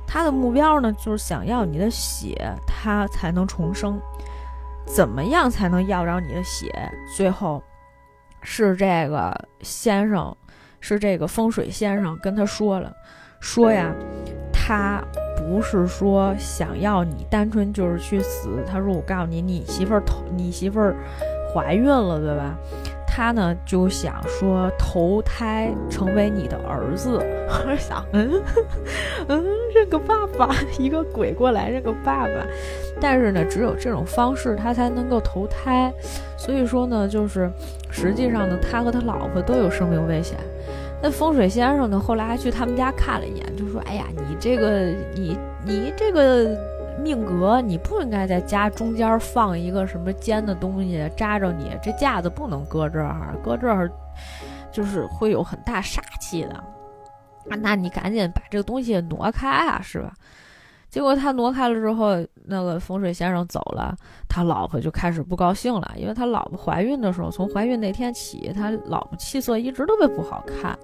[0.09, 2.35] 他的目标呢就是想要你的血，
[2.67, 4.01] 他才能重生。
[4.87, 6.73] 怎么样才能要着你的血？
[7.15, 7.63] 最后
[8.43, 10.35] 是这个先生，
[10.81, 12.91] 是这个风水先生跟他说了，
[13.39, 13.95] 说呀。
[14.71, 15.03] 他
[15.35, 20.95] 不是说想要你单纯就是去死，他说我告诉你，你媳妇儿投你媳妇儿
[21.55, 22.55] 怀孕了，对吧？
[23.19, 27.19] 他呢就想说投胎成为你的儿子，
[27.67, 28.41] 我想，嗯
[29.27, 32.47] 嗯，认个爸爸，一个鬼过来认个爸爸，
[33.01, 35.93] 但是呢，只有这种方式他才能够投胎，
[36.37, 37.51] 所以说呢，就是
[37.91, 40.39] 实际上呢，他和他老婆都有生命危险。
[41.03, 41.99] 那风水先生呢？
[41.99, 44.85] 后来还去他们家看了一眼，就说：“哎呀，你这个，
[45.17, 46.57] 你你这个
[47.09, 53.91] 命格，你不应该在家中间放一个什么尖的东西扎着你，这架子不能搁这儿，搁这儿
[54.71, 56.55] 就是会有很大煞气的。
[57.49, 60.13] 啊，那你赶紧把这个东西挪开啊，是吧？”
[60.91, 63.95] 结果他挪开了之后，那个风水先生走了，
[64.27, 70.77] 他老婆就开始不高兴了，因为他老婆怀孕的时候，从怀孕那天起，他老婆气色一直特别不好看，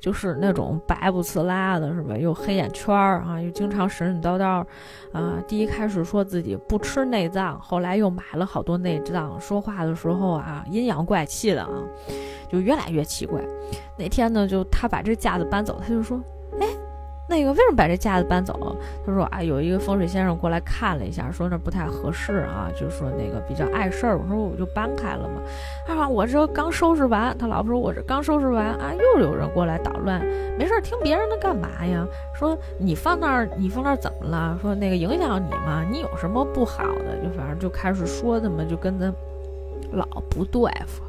[0.00, 2.16] 就是那种白不呲啦的，是吧？
[2.16, 4.64] 又黑眼圈儿啊，又经常神神叨叨，
[5.12, 11.70] 啊，第一开始说自己不吃内脏，后来又买了好多内脏，说话的时候啊，阴阳怪气的啊，
[12.50, 13.42] 就越来越奇怪。
[13.98, 16.18] 那天呢，就他把这架子搬走，他就说，
[17.30, 18.76] 那个为什么把这架子搬走？
[19.06, 24.18] 他说啊，有一个风水先生过来看了一下，说那不太合适啊，就说那个比较碍事儿。
[24.18, 25.40] 我说我就搬开了嘛。
[25.86, 30.20] 他说我这刚收拾完，他老婆说我这刚收拾完啊，又有人过来捣乱。
[30.58, 32.04] 没事儿，听别人的干嘛呀？
[32.34, 34.58] 说你放那儿，你放那儿怎么了？
[34.60, 35.84] 说那个影响你吗？
[35.88, 37.16] 你有什么不好的？
[37.22, 39.06] 就反正就开始说他们，就跟他
[39.92, 41.04] 老不对付。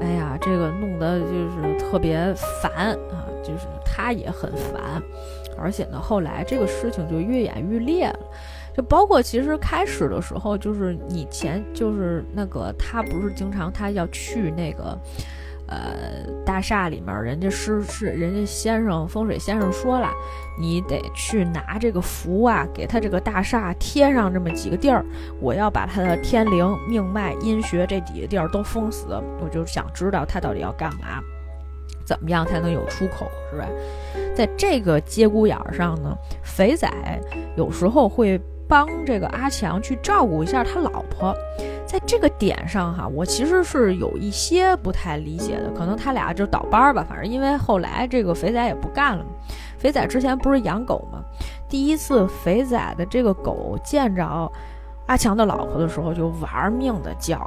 [0.00, 2.32] 哎呀，这个弄得就是特别
[2.62, 5.02] 烦啊，就是他也很烦。
[5.58, 8.18] 而且呢，后来这个事情就越演越烈了，
[8.74, 14.98] 就包括其实开始的时候，就是你前就是那个他不是经常他要去那个，
[15.70, 20.10] 呃，大厦里面，人家是是人家先生风水先生说了，
[20.58, 25.04] 你得去拿这个符啊，给他这个大厦贴上这么几个地儿，
[25.40, 29.06] 我要把他的天灵、命脉、阴穴这几个地儿都封死，
[29.40, 31.22] 我就想知道他到底要干嘛。
[32.04, 33.66] 怎么样才能有出口，是吧？
[34.34, 36.90] 在这个节骨眼上呢，肥仔
[37.56, 41.32] 有时候会帮这个阿强去照顾一下他老婆。
[41.90, 47.04] 在这个点上哈，我其实是有一些不太理解的，可能他俩就倒班儿吧。
[47.08, 49.30] 反正因为后来这个肥仔也不干了嘛。
[49.76, 51.20] 肥仔之前不是养狗吗？
[51.68, 54.24] 第一次肥仔的这个狗见着
[55.06, 57.44] 阿强的老婆的时候，就玩命的叫。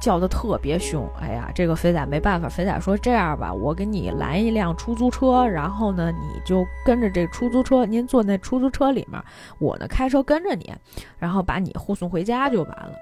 [0.00, 9.22] 叫的特别凶，哎呀，这个肥仔没办法，肥仔说这样吧，我给你拦一辆出租车，然后呢，你就跟着这出租车，您坐那出租车里面，
[9.58, 10.74] 我呢开车跟着你，
[11.16, 12.92] 然后把你护送回家就完了。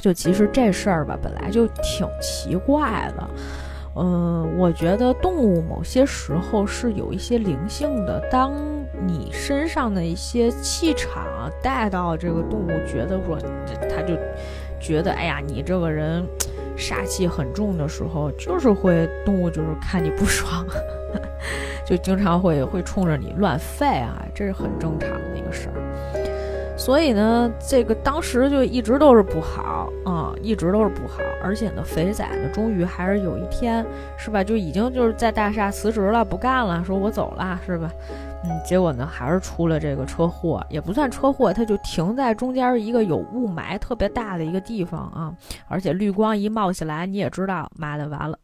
[0.00, 3.28] 就其实这事儿吧，本来就挺奇怪的，
[3.96, 8.54] 嗯，我觉得动物某些时候是有一些灵性的，当
[9.06, 13.38] 你身上的一些气场带到这个动物，觉得说
[13.88, 14.16] 它就。
[14.80, 16.24] 觉得哎呀，你这个人
[16.76, 20.64] 杀气很重的时候，就是会动物就是看你不爽，
[21.84, 26.27] 就经常会会冲着你乱吠啊，这是很正常的一个事儿。
[26.78, 31.18] 所以呢，这个当时就一直都是不好啊，一直都是不好。
[31.42, 33.84] 而且呢，肥仔呢，终于还是有一天，
[34.16, 34.44] 是吧？
[34.44, 37.90] 就已经就是在大厦辞职了，不干了，说我走了，是吧？
[38.44, 45.34] 嗯，结果呢，还是出了这个车祸，也不算车祸，他就停在中间一个有雾霾特别大的一个地方啊，
[45.66, 48.38] 而且绿光一冒起来，你也知道，妈的，完了，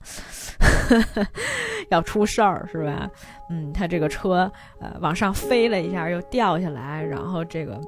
[1.88, 3.09] 要出事儿是吧？
[3.49, 7.81] 嗯，他这个车呃往上飞了一下，又掉下来，然后这个。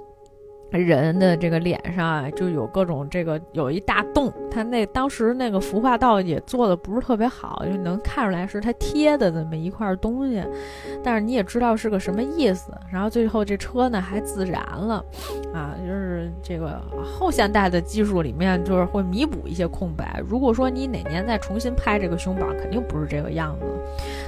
[0.71, 10.43] 人的这个脸上啊，就有各种这个有一大洞，他那当时那个服化道也做的不是特别好，就能看出来是他贴的那么一块东西，
[11.03, 12.73] 但是你也知道是个什么意思。
[12.93, 15.05] 然后最后这车呢还自燃了，
[15.55, 20.21] 啊，就是这个后现代的技术里面就是会弥补一些空白。
[20.29, 23.67] 如果说你哪年再重新拍这个胸榜，肯定不是这个样子。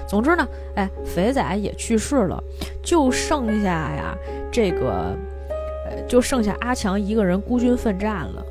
[0.07, 0.47] 总之呢，
[0.77, 2.43] 哎，肥仔也去世了，
[2.83, 4.17] 就剩下呀
[4.51, 5.15] 这个。
[6.09, 8.45] 就剩下阿强一个人孤军奋战了。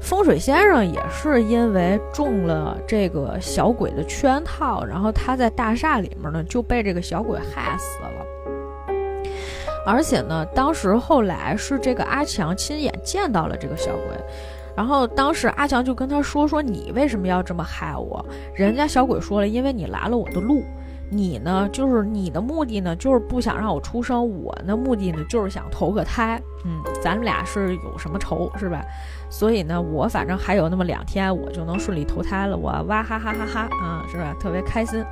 [0.00, 8.94] 风水先生也是因为中了这个小鬼的圈套，然后他在大厦里面呢就被这个小鬼害死了。
[9.86, 14.16] 而且呢，当时后来是这个阿强亲眼见到了这个小鬼，
[14.76, 18.24] 然后当时阿强就跟他说：“说你为什么要这么害我？”
[18.54, 20.64] 人家小鬼说了：“因为你拦了我的路。”
[21.10, 21.68] 你呢？
[21.70, 24.42] 就是你的目的呢，就是不想让我出生。
[24.42, 26.40] 我的目的呢，就是想投个胎。
[26.64, 28.82] 嗯，咱们俩是有什么仇是吧？
[29.30, 32.56] 所以呢，我反正还有那么两天，我就能顺利投胎了。
[32.56, 34.34] 我哇哈哈哈哈啊，是吧？
[34.40, 35.04] 特别开心。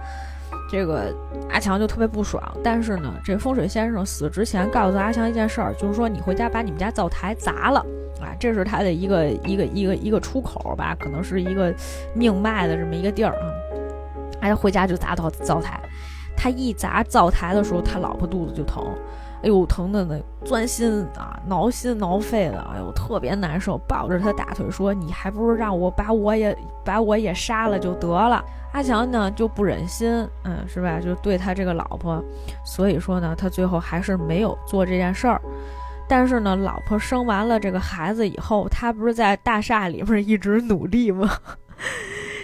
[0.70, 1.14] 这个
[1.50, 2.42] 阿强就特别不爽。
[2.64, 7.80] 但是呢，这风水先生死之前告诉阿强一件事儿，就是说你回家把你们家灶台砸了
[8.20, 11.72] 啊，这是他的一个一个一个一个出口吧，可能是一个
[12.14, 13.44] 命脉的这么一个地儿啊。
[14.42, 15.80] 哎，回家就砸到灶台。
[16.36, 18.84] 他一砸灶台的时候，他老婆肚子就疼，
[19.42, 23.78] 哎呦，疼的那钻心啊，挠心挠肺的，哎呦，特别难受。
[23.86, 30.98] 抱着他大腿说：“你还不如让我把我也把我也杀了就得了。”阿强呢就不忍心，嗯，是吧？
[30.98, 32.24] 就对他这个老婆，
[32.64, 35.40] 所以说呢，他最后还是没有做这件事儿。
[36.08, 41.30] 但是呢，老婆生完了这个孩子以后，他不是在大厦里面一直努力吗？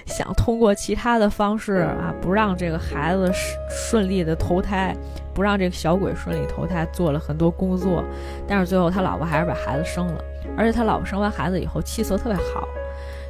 [0.09, 3.31] 想通过其他的方式啊，不让这个孩子
[3.71, 4.97] 顺利的投胎，
[5.33, 8.03] 不让这个小鬼顺利投胎，做了很多工作，
[8.47, 10.25] 但是最后他老婆还是把孩子生了，
[10.57, 12.67] 而且他老婆生完孩子以后气色特别好，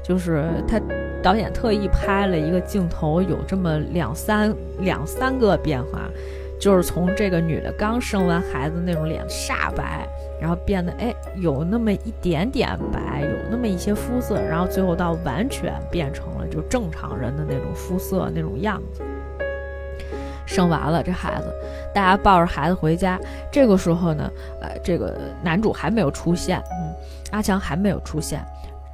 [0.03, 0.81] 就是他
[1.23, 6.09] 导演特意拍了一个镜头，有这么两三两三个变化。
[6.59, 10.07] 就是从这个女的刚生完孩子那种脸煞白，
[10.41, 19.03] 然后变得哎有那么一点点白，有那么一些肤色，然后最后到完全变成了就正常人的那种肤色那种样子。
[20.47, 21.55] 生完了这孩子，
[21.95, 23.21] 大家抱着孩子回家，
[23.53, 24.31] 这个时候呢，
[24.63, 26.95] 呃，这个男主还没有出现，嗯，
[27.33, 28.43] 阿强还没有出现。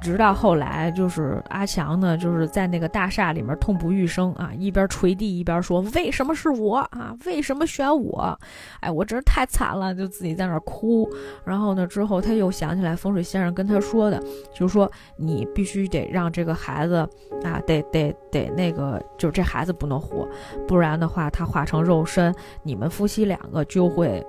[0.05, 7.17] 直到后来，就是阿强呢，就是在那个大厦里面痛不欲生啊，一边捶地一边说：“为什么是我啊？
[7.25, 8.37] 为什么选我？
[8.81, 11.09] 哎，我真是太惨了！”就自己在那儿哭。
[11.43, 14.21] 然后呢，之后他又想起来风水先生跟他说的，
[14.53, 16.97] 就是说你必须得让这个孩子
[17.43, 20.27] 啊，得得得那个，就这孩子不能活，
[20.67, 22.31] 不然的话，他化成肉身，
[22.61, 24.23] 你们夫妻两个就会。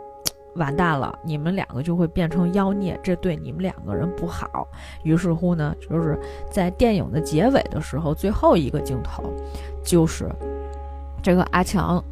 [0.56, 4.66] 完蛋了，你们两个就会变成妖孽，这对你们两个人不好。
[5.02, 6.18] 于是乎呢，就是
[6.50, 9.22] 在电影的结尾的时候，最后一个镜头，
[9.84, 10.28] 就是
[11.22, 12.02] 这个阿强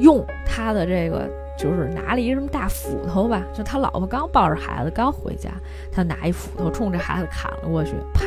[0.00, 1.28] 用他的这个，
[1.58, 5.50] 就是拿了一什么大斧头吧，就他老婆刚抱着孩子刚回家，
[5.92, 8.26] 他拿一斧头冲这孩子砍了过去，啪，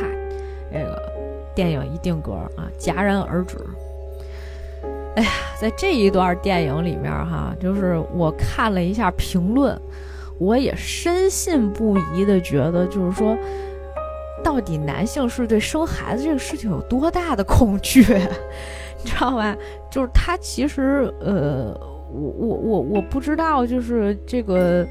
[0.72, 1.00] 这个
[1.54, 3.58] 电影一定格啊，戛然而止。
[5.16, 9.78] 哎呀，在这一段电影里面哈，就是我看了一下评论，
[10.38, 13.34] 我也深信不疑的觉得，就是说，
[14.44, 18.02] 到底男性是对生孩子这个事情有多大的恐惧，
[19.02, 19.56] 你知道吧？
[19.90, 21.74] 就是他其实，呃，
[22.12, 24.86] 我我我我不知道，就是这个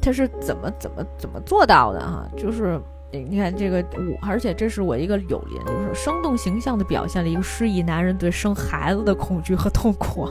[0.00, 2.80] 他是怎么怎么怎么做到的哈，就是。
[3.10, 10.28] 你看这个，我而且这是我一个友邻，就是生动形象的表现了一个失忆男人对生孩子的恐惧和痛苦。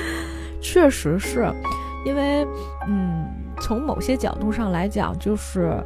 [0.60, 1.50] 确实是，
[2.04, 2.46] 因为，
[2.86, 3.26] 嗯，
[3.60, 5.82] 从某些角度上来讲，就是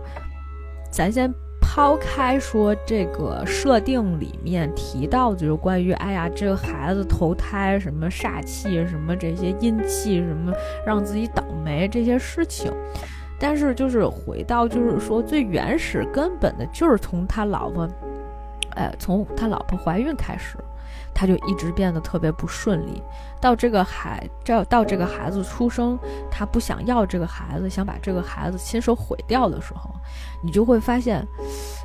[0.90, 10.52] 咱先抛开说这个设定里面提到的，就是关于哎呀，这个孩子投胎什么煞气，什么这些阴气，什么
[10.84, 12.72] 让自己倒霉这些事情。
[13.46, 17.86] 但是就是回到，就是说最原始根本的，就是从他老婆，
[18.70, 20.56] 呃，从他老婆怀孕开始，
[21.14, 23.02] 他就一直变得特别不顺利。
[23.42, 25.98] 到这个孩，这到这个孩子出生，
[26.30, 29.90] 他不想要这个孩子，想把这个孩子亲手毁掉的时候，
[30.42, 31.22] 你就会发现，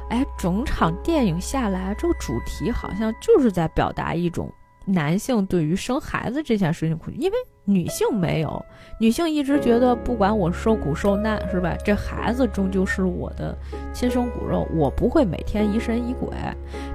[0.09, 4.49] 哎，整场电影下来，这个主题好像就是在表达一种
[4.85, 7.37] 男性对于生孩子这件事情恐惧，因为。
[7.69, 8.65] 女性没有，
[8.97, 11.75] 女性一直觉得不管我受苦受难，是吧？
[11.85, 13.55] 这孩子终究是我的
[13.93, 16.29] 亲生骨肉，我不会每天疑神疑鬼。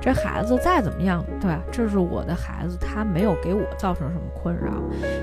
[0.01, 1.62] 这孩子再怎么样，对吧？
[1.70, 4.72] 这是我的孩子，他没有给我造成什么困扰。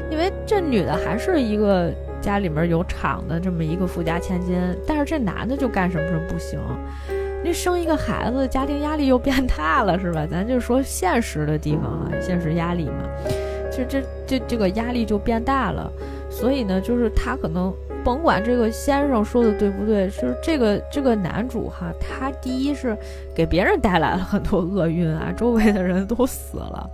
[0.09, 1.91] 因为这女的还是一个
[2.21, 6.57] 家里面有厂的这么一个富家千金，但是这男的就干什么什么不行。
[7.43, 10.25] 那生一个孩子，家庭压力又变大了，是吧？
[10.29, 13.03] 咱就说现实的地方啊，现实压力嘛。
[13.71, 15.91] 就这这这个压力就变大了，
[16.29, 22.97] 所以呢，就是他可能甭管这个先生说的对不对，就是这个这个男主哈，他第一是
[23.35, 26.89] 给别人带来了很多厄运啊，周围的人都死了，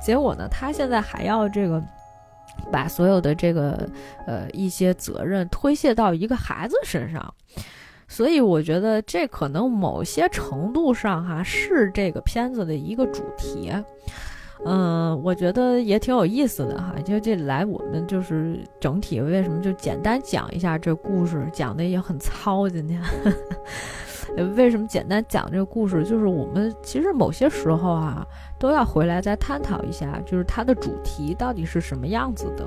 [0.00, 1.82] 结果呢，他现在还要这个
[2.70, 3.88] 把所有的这个
[4.26, 7.34] 呃一些责任推卸到一个孩子身上。
[8.08, 13.72] 所以我觉得这可能某些程度上哈是这个片子的一个主题。
[14.64, 16.94] 嗯，我觉得也挺有意思的哈。
[17.04, 22.68] 就这来，我们就是整体为什么就简单讲一下这故事，讲的也很糙。
[22.68, 23.00] 今天
[24.56, 26.04] 为什么简单讲这个故事？
[26.04, 28.26] 就是我们其实某些时候啊，
[28.58, 32.64] 都要回来再探讨一下，就是它的主题到底是什么样子的。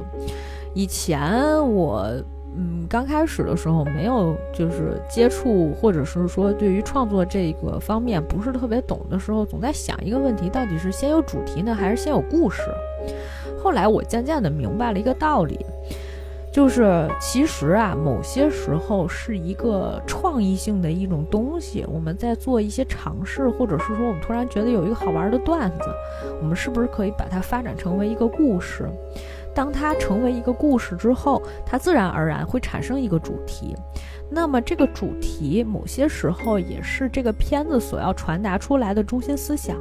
[0.74, 2.12] 以前我。
[2.58, 12.62] 嗯，刚开始的时候没有就是接触，或者是说对于创作这个方面不是特别懂的时候，总在想一个问题：到底是先有主题呢，还是先有故事？
[13.62, 15.60] 后来我渐渐的明白了一个道理，
[16.50, 21.86] 就是其实啊，某些时候是一个创意性的一种东西。
[21.92, 25.90] 我们在做一些尝试，或者是说我们突然觉得有一个好玩的段子，
[26.42, 28.88] 我们是不是可以把它发展成为一个故事？
[29.56, 33.74] 当它成为一个故事之后，它自然而然会产生一个主题。
[34.30, 39.78] 那么，这个主题某些时候也是这个片子所要传达出来的中心思想。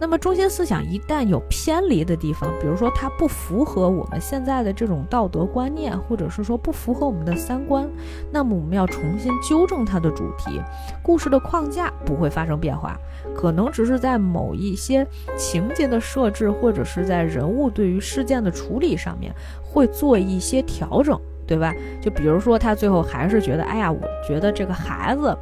[0.00, 7.86] 那么中心思想一旦有偏离的地方，比如说它不符合我们现在的这种道德观念，或者是说不符合我们的三观，
[8.32, 10.58] 那么我们要重新纠正它的主题。
[11.02, 12.98] 故事的框架不会发生变化，
[13.36, 19.30] 可能只是在某一些情节的设置，或者是在人物对于事件的处理上面
[19.62, 21.74] 会做一些调整，对吧？
[22.00, 25.36] 就比如说他最后还是觉得，哎呀，我觉得这个孩子。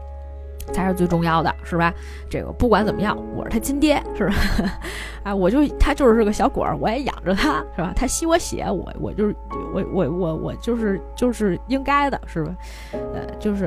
[0.73, 1.93] 才是最重要的，是吧？
[2.31, 4.35] 这个不管怎么样，我是他亲爹，是吧？
[5.25, 7.93] 啊，我就他就是个小鬼儿，我也养着他，是吧？
[7.95, 9.35] 他吸我血，我我就是
[9.75, 12.55] 我我我我就是就是应该的，是吧？
[12.93, 13.67] 呃，就是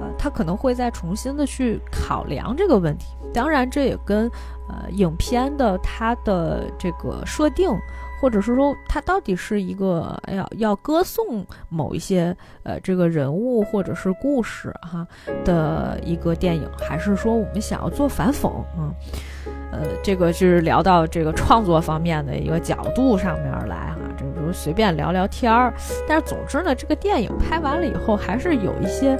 [0.00, 3.06] 呃，他可能会再重新的去考量这个问题。
[3.32, 4.30] 当然，这也跟
[4.68, 7.68] 呃影片的它的这个设定。
[8.20, 15.06] 或者是说，它到底是一个要，要歌颂某一些呃这个人物或者是故事哈
[15.44, 18.52] 的一个电影，还是说我们想要做反讽？
[18.76, 18.92] 嗯，
[19.72, 25.72] 呃，这个就是聊到这个创作方面的一个角度上面来哈，这比如随便聊聊天儿。
[26.08, 29.18] 但是总之呢，这个电影拍完了以后，还是有一些。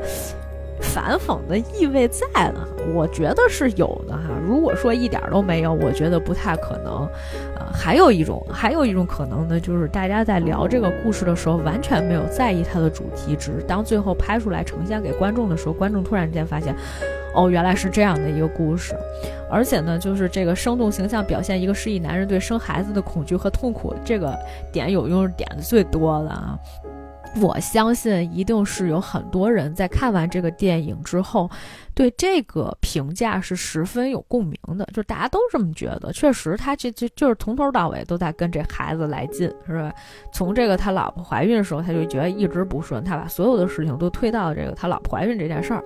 [0.81, 4.31] 反讽的意味在呢，我觉得是有的哈。
[4.47, 7.09] 如果说一点都没有，我觉得不太可能。
[7.57, 16.75] 呃，还有一种，还有一种可能呢，就是大家在聊这个故事的时候，完全没有在意它的主题，只是当最后拍出来呈现给观众的时候，观众突然间发现，
[17.35, 18.95] 哦，原来是这样的一个故事。
[19.51, 24.39] 而且呢，就是这个生动形象表现一个失忆男人对生孩子的恐惧和痛苦，这个
[24.71, 26.59] 点有用，点的最多的啊。
[27.37, 31.51] 我相信一定是有很多人在看完这个电影之后。
[31.99, 36.13] 对这个评价是十分有共鸣的，就是大家都这么觉得。
[36.13, 39.93] 确实，他这这就是从头到尾都在跟这孩子来劲，是吧？
[40.33, 45.83] 从这个他老婆怀孕的时候，他就觉得一直不顺，他把所有的事情都推到这个他老婆怀孕这件事儿。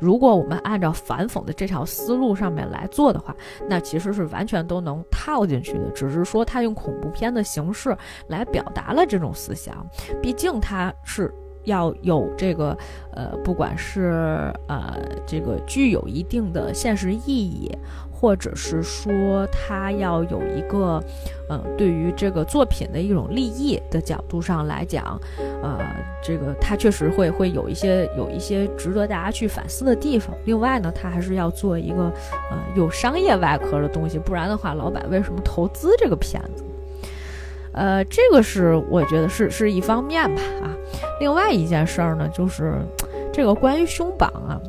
[0.00, 3.32] 如果我们按照反讽的这条思路上面来做的话，
[3.68, 5.88] 那其实是完全都能套进去的。
[5.92, 7.96] 只是说他用恐怖片的形式
[8.26, 9.86] 来表达了这种思想，
[10.20, 11.32] 毕竟他是。
[11.64, 12.76] 要有这个，
[13.12, 14.94] 呃，不管是呃，
[15.26, 17.70] 这个具有一定的现实意义，
[18.10, 21.02] 或者是说它要有一个，
[21.48, 25.20] 呃，对于这个作品的一种利益的角度上来讲，
[25.62, 25.78] 呃，
[26.22, 30.34] 这个它确实会会有一些有一些值得大家去反思的地方。
[30.44, 32.12] 另外呢，它还是要做一个，
[32.50, 36.64] 呃，有商业外壳的东西，不然的话，老板为什么投资这个片子？
[37.72, 40.70] 呃，这个是我觉得是是一方面吧，啊。
[41.20, 42.74] 另外一件事儿呢，就是
[43.32, 44.60] 这个关于胸绑啊，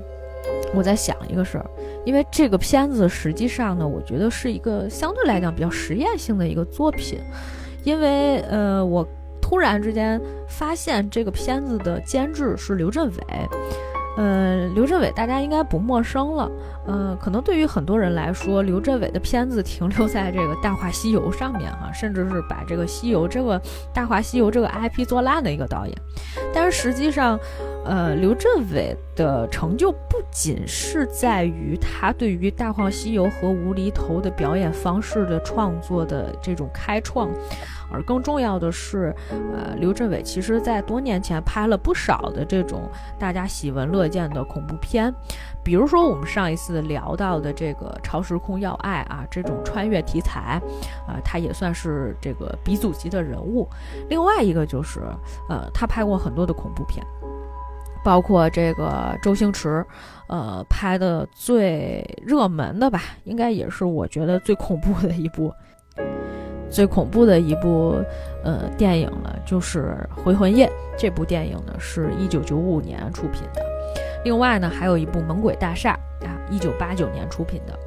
[0.73, 1.65] 我在想一个事儿，
[2.05, 7.19] 因为这个片子实际上呢，我觉得是一个相对来讲比较实验性的一个作品，
[7.83, 9.05] 因为呃，我
[9.41, 13.49] 突然之间发现这个片子的监制是刘镇伟。
[14.15, 16.51] 呃，刘镇伟大家应该不陌生了。
[16.85, 23.59] 呃，可能对于很多人来说，刘镇伟的片子停留在这个《大话西游》上面哈，甚至是把这个西游这个
[23.93, 25.95] 《大话西游》这个 IP 做烂的一个导演。
[26.53, 27.39] 但是实际上，
[27.85, 37.29] 呃，刘镇伟的成就不仅是在于他对于《大话西游》和无厘头的表演方式的创作的这种开创。
[37.93, 42.89] 而更重要的是，呃，刘镇伟其实在多年前拍了不少的这种
[43.19, 45.13] 大家喜闻乐见的恐怖片，
[45.63, 50.59] 比如说我们上一次聊到的这个《超时空要爱》啊，这种穿越题材，
[51.07, 53.69] 啊，他也算是这个鼻祖级的人物。
[54.09, 55.01] 另外一个就是，
[55.47, 57.05] 呃，他拍过很多的恐怖片，
[58.03, 59.85] 包括这个周星驰，
[60.27, 65.53] 呃，拍的最热门的吧，应该也是我觉得最恐怖的一部。
[66.73, 67.95] 最恐怖的一部，
[68.43, 70.65] 呃，电影呢，就是《回魂夜》。
[70.97, 73.61] 这部电影呢，是一九九五年出品的。
[74.23, 77.77] 另外呢，还有一部《猛鬼大厦》啊，一九八九年出品的。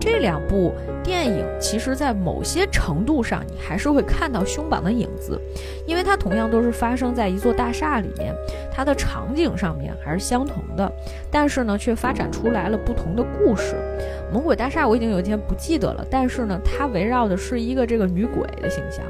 [0.00, 5.40] 这两部电影，其实在某些程度上，你还是会看到凶榜的影子，
[5.86, 8.34] 因为它同样都是发生在一座大厦里面，
[8.72, 10.90] 它的场景上面还是相同的，
[11.30, 13.76] 但是呢，却发展出来了不同的故事。
[14.34, 19.04] 《猛鬼大厦》我已经有一天不记得了，但是呢，它围绕的是一个这个女鬼的形象，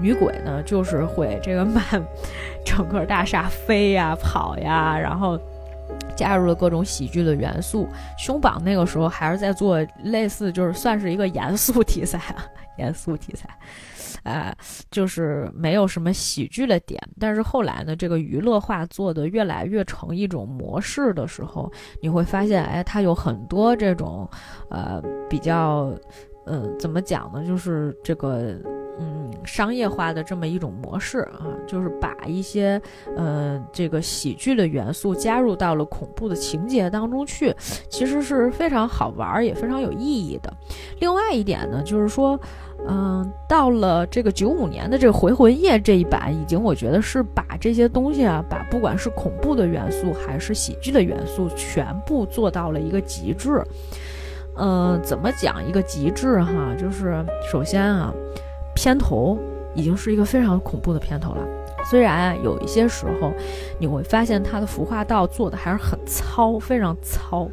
[0.00, 1.82] 女鬼呢就是会这个满
[2.64, 5.36] 整个大厦飞呀跑呀，然后。
[6.20, 12.44] 加入了各种喜剧的元素，胸榜那个时候还是在做类似，就是算是一个严肃题材啊，
[12.76, 13.48] 严肃题材，
[14.24, 14.54] 呃，
[14.90, 17.00] 就是没有什么喜剧的点。
[17.18, 24.28] 但是后来呢，这个娱乐化做的越来越成一种模式的时候，你会发现，哎，它有很多这种，
[24.68, 25.90] 呃，比较，
[26.44, 27.42] 嗯，怎么讲呢？
[27.46, 28.58] 就是这个。
[29.02, 32.80] 嗯，商业化的这么一种模式啊，就是把一些
[33.16, 37.54] 呃这个喜剧的元素加入到了恐怖的情节当中去，
[37.88, 40.52] 其实是非常好玩儿也非常有意义的。
[40.98, 42.38] 另外一点呢，就是说，
[42.86, 53.64] 嗯，到了这个九五年的这个《回魂夜》这一版，已经我觉得是把这些东西啊，把不管是恐怖的元素还是喜剧的元素，全部做到了一个极致。
[54.56, 56.74] 嗯，怎么讲一个极致哈？
[56.78, 58.12] 就是首先啊。
[58.74, 59.38] 片头
[59.74, 61.42] 已经是一个非常恐怖的片头了，
[61.88, 63.32] 虽然有一些时候
[63.78, 67.48] 你会发现它的服化道做的还是很糙，非常糙，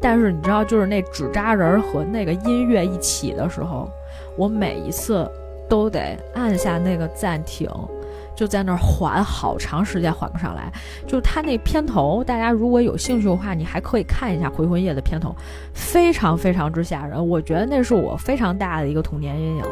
[0.00, 3.88] 但是你知道，就是那纸扎人和那个音乐一起的时候，
[4.36, 5.28] 我每一次
[5.68, 7.68] 都得按下那个暂停，
[8.36, 10.72] 就在那儿缓好长时间缓不上来。
[11.06, 15.34] 就它那片头，大家如果有兴趣的话，你还可以看一下《回魂夜》的片头，
[15.72, 17.28] 非常非常之吓人。
[17.28, 19.64] 我觉得那是我非常大的一个童年阴影。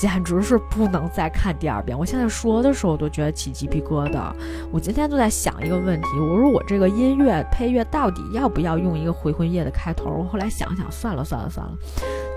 [0.00, 1.98] 简直是不能再看第二遍。
[1.98, 4.32] 我现在说的时候都觉得起鸡皮疙瘩。
[4.72, 10.08] 我今天就在想一个问题，我说我这个音乐配乐到底要不要用一个回魂夜的开头？
[10.10, 11.76] 我后来想想，算了算了算了，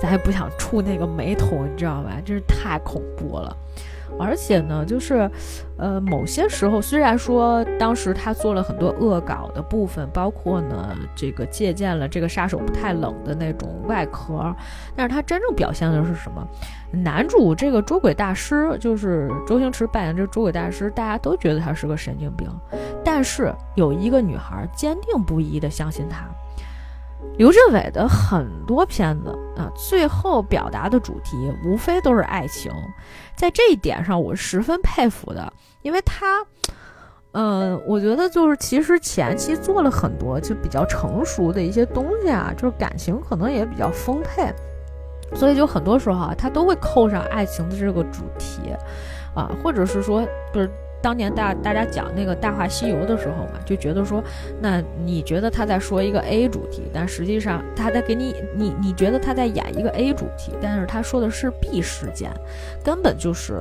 [0.02, 2.20] 咱也不想触那个眉头，你知道吧？
[2.26, 3.56] 真是太恐怖了。
[4.20, 5.30] 而且呢，就是，
[5.78, 14.56] 呃，某些时候虽然说当时他做了很多恶搞的部分，包括呢这个借鉴了这个杀手不太冷的那种外壳，
[14.96, 16.48] 但是他真正表现的是什么？
[16.92, 22.48] 男主这个捉鬼大师，就是周星驰扮演这个捉鬼大师，大家都觉得他是个神经病，
[23.04, 26.26] 但是有一个女孩坚定不移的相信他。
[27.38, 32.72] 刘镇伟的很多片子啊，最后表达的主题无非都是爱情，
[33.36, 36.46] 在这一点上我十分佩服的，因为他，
[37.34, 44.52] 嗯，我觉得就是其实前期做了很多就比较成熟的一些东西啊，就是感情可能也比较丰沛，
[45.36, 48.74] 所以就很多时候啊，他都会扣上爱情的这个主题，
[49.36, 50.70] 啊，或者是说不是。
[51.04, 54.24] 当年大大家讲那个《大话西游》的时候嘛，就觉得说，
[54.62, 62.32] 那你觉得他在说一个 A 主题，但实际上他在给你你你觉得他在演一个 A 主题，但是他说的是 B 事件，
[62.86, 63.60] 根本就是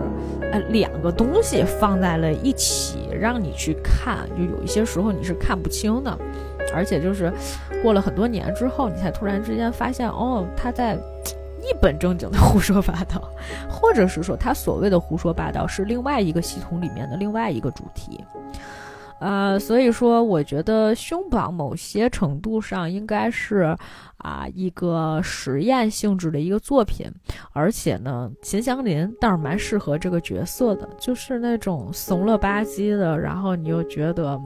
[0.52, 6.16] 呃两个东西放在了一起让你去看，就有一些时候你是看不清的，
[6.72, 7.32] 而且就是
[7.82, 10.96] 过了很多年之后，你才突然之间发现哦，他在。
[11.62, 13.22] 一本正经的胡说八道，
[13.70, 18.22] 或者是说他所谓的胡说八道是另外一个系统里面的另外一个主题，
[19.20, 23.76] 呃，所以说我觉得胸榜某些程度上应该是。
[24.22, 27.06] 啊，一个实验性质的一个作品，
[27.52, 34.40] 而且呢，秦祥林倒是蛮适合这个角色的，就是那种怂了吧唧的，然后你又觉得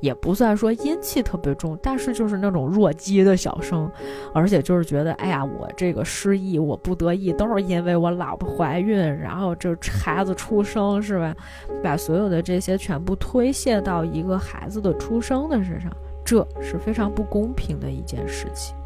[0.00, 3.90] 也不算说阴气特别重，但是就是那种弱鸡的小生，
[4.34, 11.34] 而且就是觉得，哎呀，我这个失忆，我不得意，都是因为我老婆怀孕，然后这孩子出生是吧？
[11.82, 15.90] 把所有的这些全部推卸到一个孩子的出生的身上，
[16.24, 18.76] 这是非常不公平的一件事情。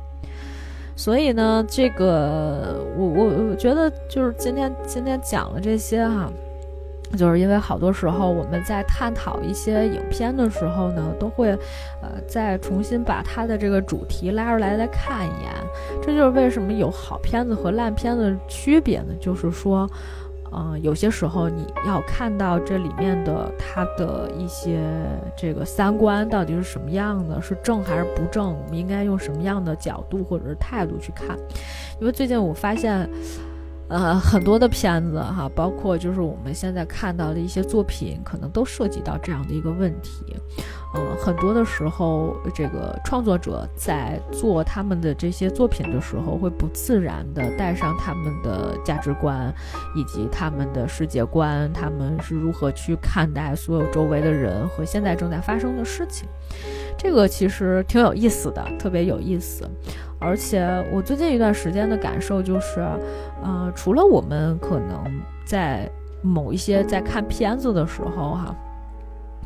[0.97, 6.33] 所以呢，这个我我我觉得就是今天今天讲了这些哈，
[7.17, 11.51] 就是因为好多时候我们在探讨一些影片的时候呢，都会
[12.01, 15.53] 呃再重新把它的这个主题拉出来再看一眼。
[16.03, 19.15] 这就是为什么有好片子和烂片子区别呢？
[19.21, 19.89] 就是说。
[20.53, 24.81] 嗯，有些时候你要看到这里面的他的一些
[25.37, 28.47] 这个三观到底是什么样的，是正还是不正？
[28.47, 31.37] 我们应该用什么样的角度或者是态度去看？
[32.01, 33.09] 因为最近我发现。
[33.89, 40.35] 呃，很多的片子哈，包括就是我们现在看到的一些作品，可能都涉及到这样的一个问题。
[40.97, 49.55] 嗯，很多的时候，这个创作者在做他们的这些作品的时候，会不自然的带上他们的价值观，
[49.95, 56.29] 以及他们的世界观，他们是如何去看待所有周围的人和现在正在发生的事情。
[56.99, 59.69] 这个其实挺有意思的，特别有意思。
[60.19, 62.81] 而且我最近一段时间的感受就是，
[63.43, 65.05] 呃，除了我们可能
[65.45, 65.91] 在
[66.23, 68.57] 某一些在看片子的时候，哈。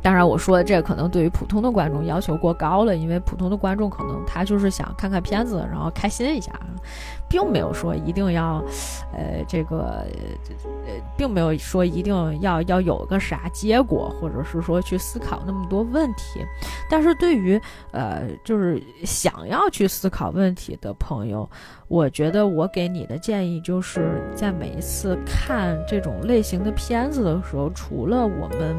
[0.03, 6.53] 当然，我说的这可能对于普通的观众要求过高了，因为普通的观众可能他就是想看看片子，然后开心一下，
[7.29, 8.65] 并没有说一定要，
[9.13, 10.07] 呃，这个，
[10.87, 16.41] 呃，并没有说一定要要有个啥结果，或者是说去思考那么多问题。
[16.91, 17.61] 但是对于
[17.93, 21.49] 呃，就是想要去思考问题的朋友，
[21.89, 28.75] 我觉得我给你的建议就是在每一次看这种类型的片子的时候，除了我们。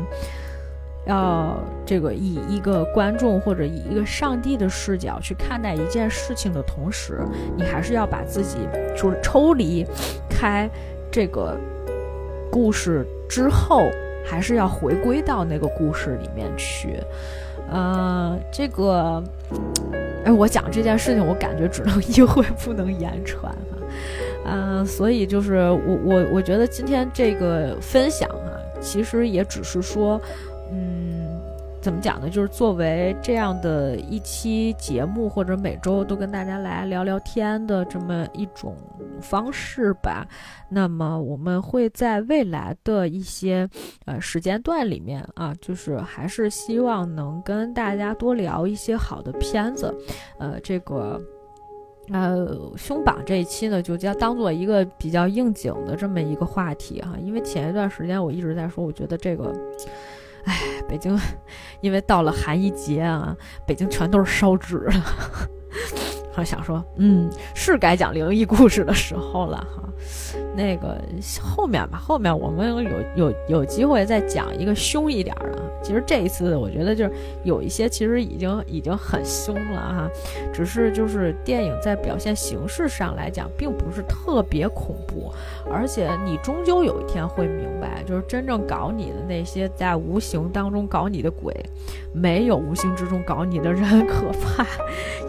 [1.06, 7.26] 要这个以一个观众或者以一个上帝的视角去看待一件事情的同时，
[7.58, 8.60] 你还是要把自己
[8.96, 9.84] 就是抽离
[10.30, 10.70] 开
[11.12, 11.58] 这个
[12.52, 13.90] 故事之后，
[14.24, 17.00] 还是要回归到那个故事里面去。
[17.72, 19.24] 呃，这个，
[20.24, 23.78] 哎，我讲这件事情，我感觉只能意会不能言传哈。
[24.46, 30.22] 嗯，所以就是我我我觉得今天这个分享哈，其实也只是说。
[30.72, 31.40] 嗯，
[31.82, 32.30] 怎么讲呢？
[32.30, 38.76] 就是作为这样的一期节目，或者每周都跟大家来聊聊天的这么一种
[39.20, 40.26] 方式吧。
[40.70, 43.68] 那么我们会在未来的一些
[44.06, 49.94] 呃时间段里面啊，就是还是希望能跟大家多聊一些好的片子。
[50.38, 51.20] 呃，这个
[52.14, 57.18] 呃胸榜这一期呢，就将当做一个比较应景的这么一个话题哈。
[57.20, 59.54] 因为前一段时间我一直在说，我觉得这个。
[60.46, 61.20] 哎，北京，
[61.82, 63.36] 因为到了寒衣节啊，
[63.66, 64.94] 北京全都是烧纸了。
[66.38, 69.84] 我想说，嗯，是该讲灵异故事的时候了哈。
[70.56, 71.00] 那个
[71.40, 75.62] 后面吧，后面我们有有有机会再讲一个凶一点的。
[75.84, 77.12] 其实这一次我觉得就是
[77.44, 80.10] 有一些其实已经已经很凶了哈，
[80.54, 85.32] 只是就是电影在表现形式上来讲，并不是特别恐怖，
[85.74, 91.56] 而且你终究有一天会明白，就是真正搞你的那些在无形当中搞你的鬼，
[92.14, 94.66] 没有无形之中搞你的人可怕，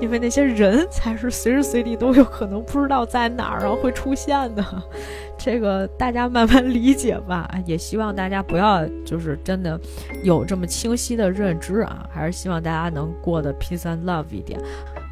[0.00, 4.64] 因为那些人才是随时随地都有可能不知道在哪儿然后会出现的。
[5.38, 9.80] 这个大家慢慢理解吧，也希望大家不要就是真的
[10.22, 14.60] 有这么清晰的认知啊，还是希望大家能过得 peace and love 一点。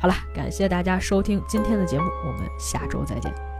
[0.00, 3.59] 好了，感谢大家收听今天的节目，我们下周再见。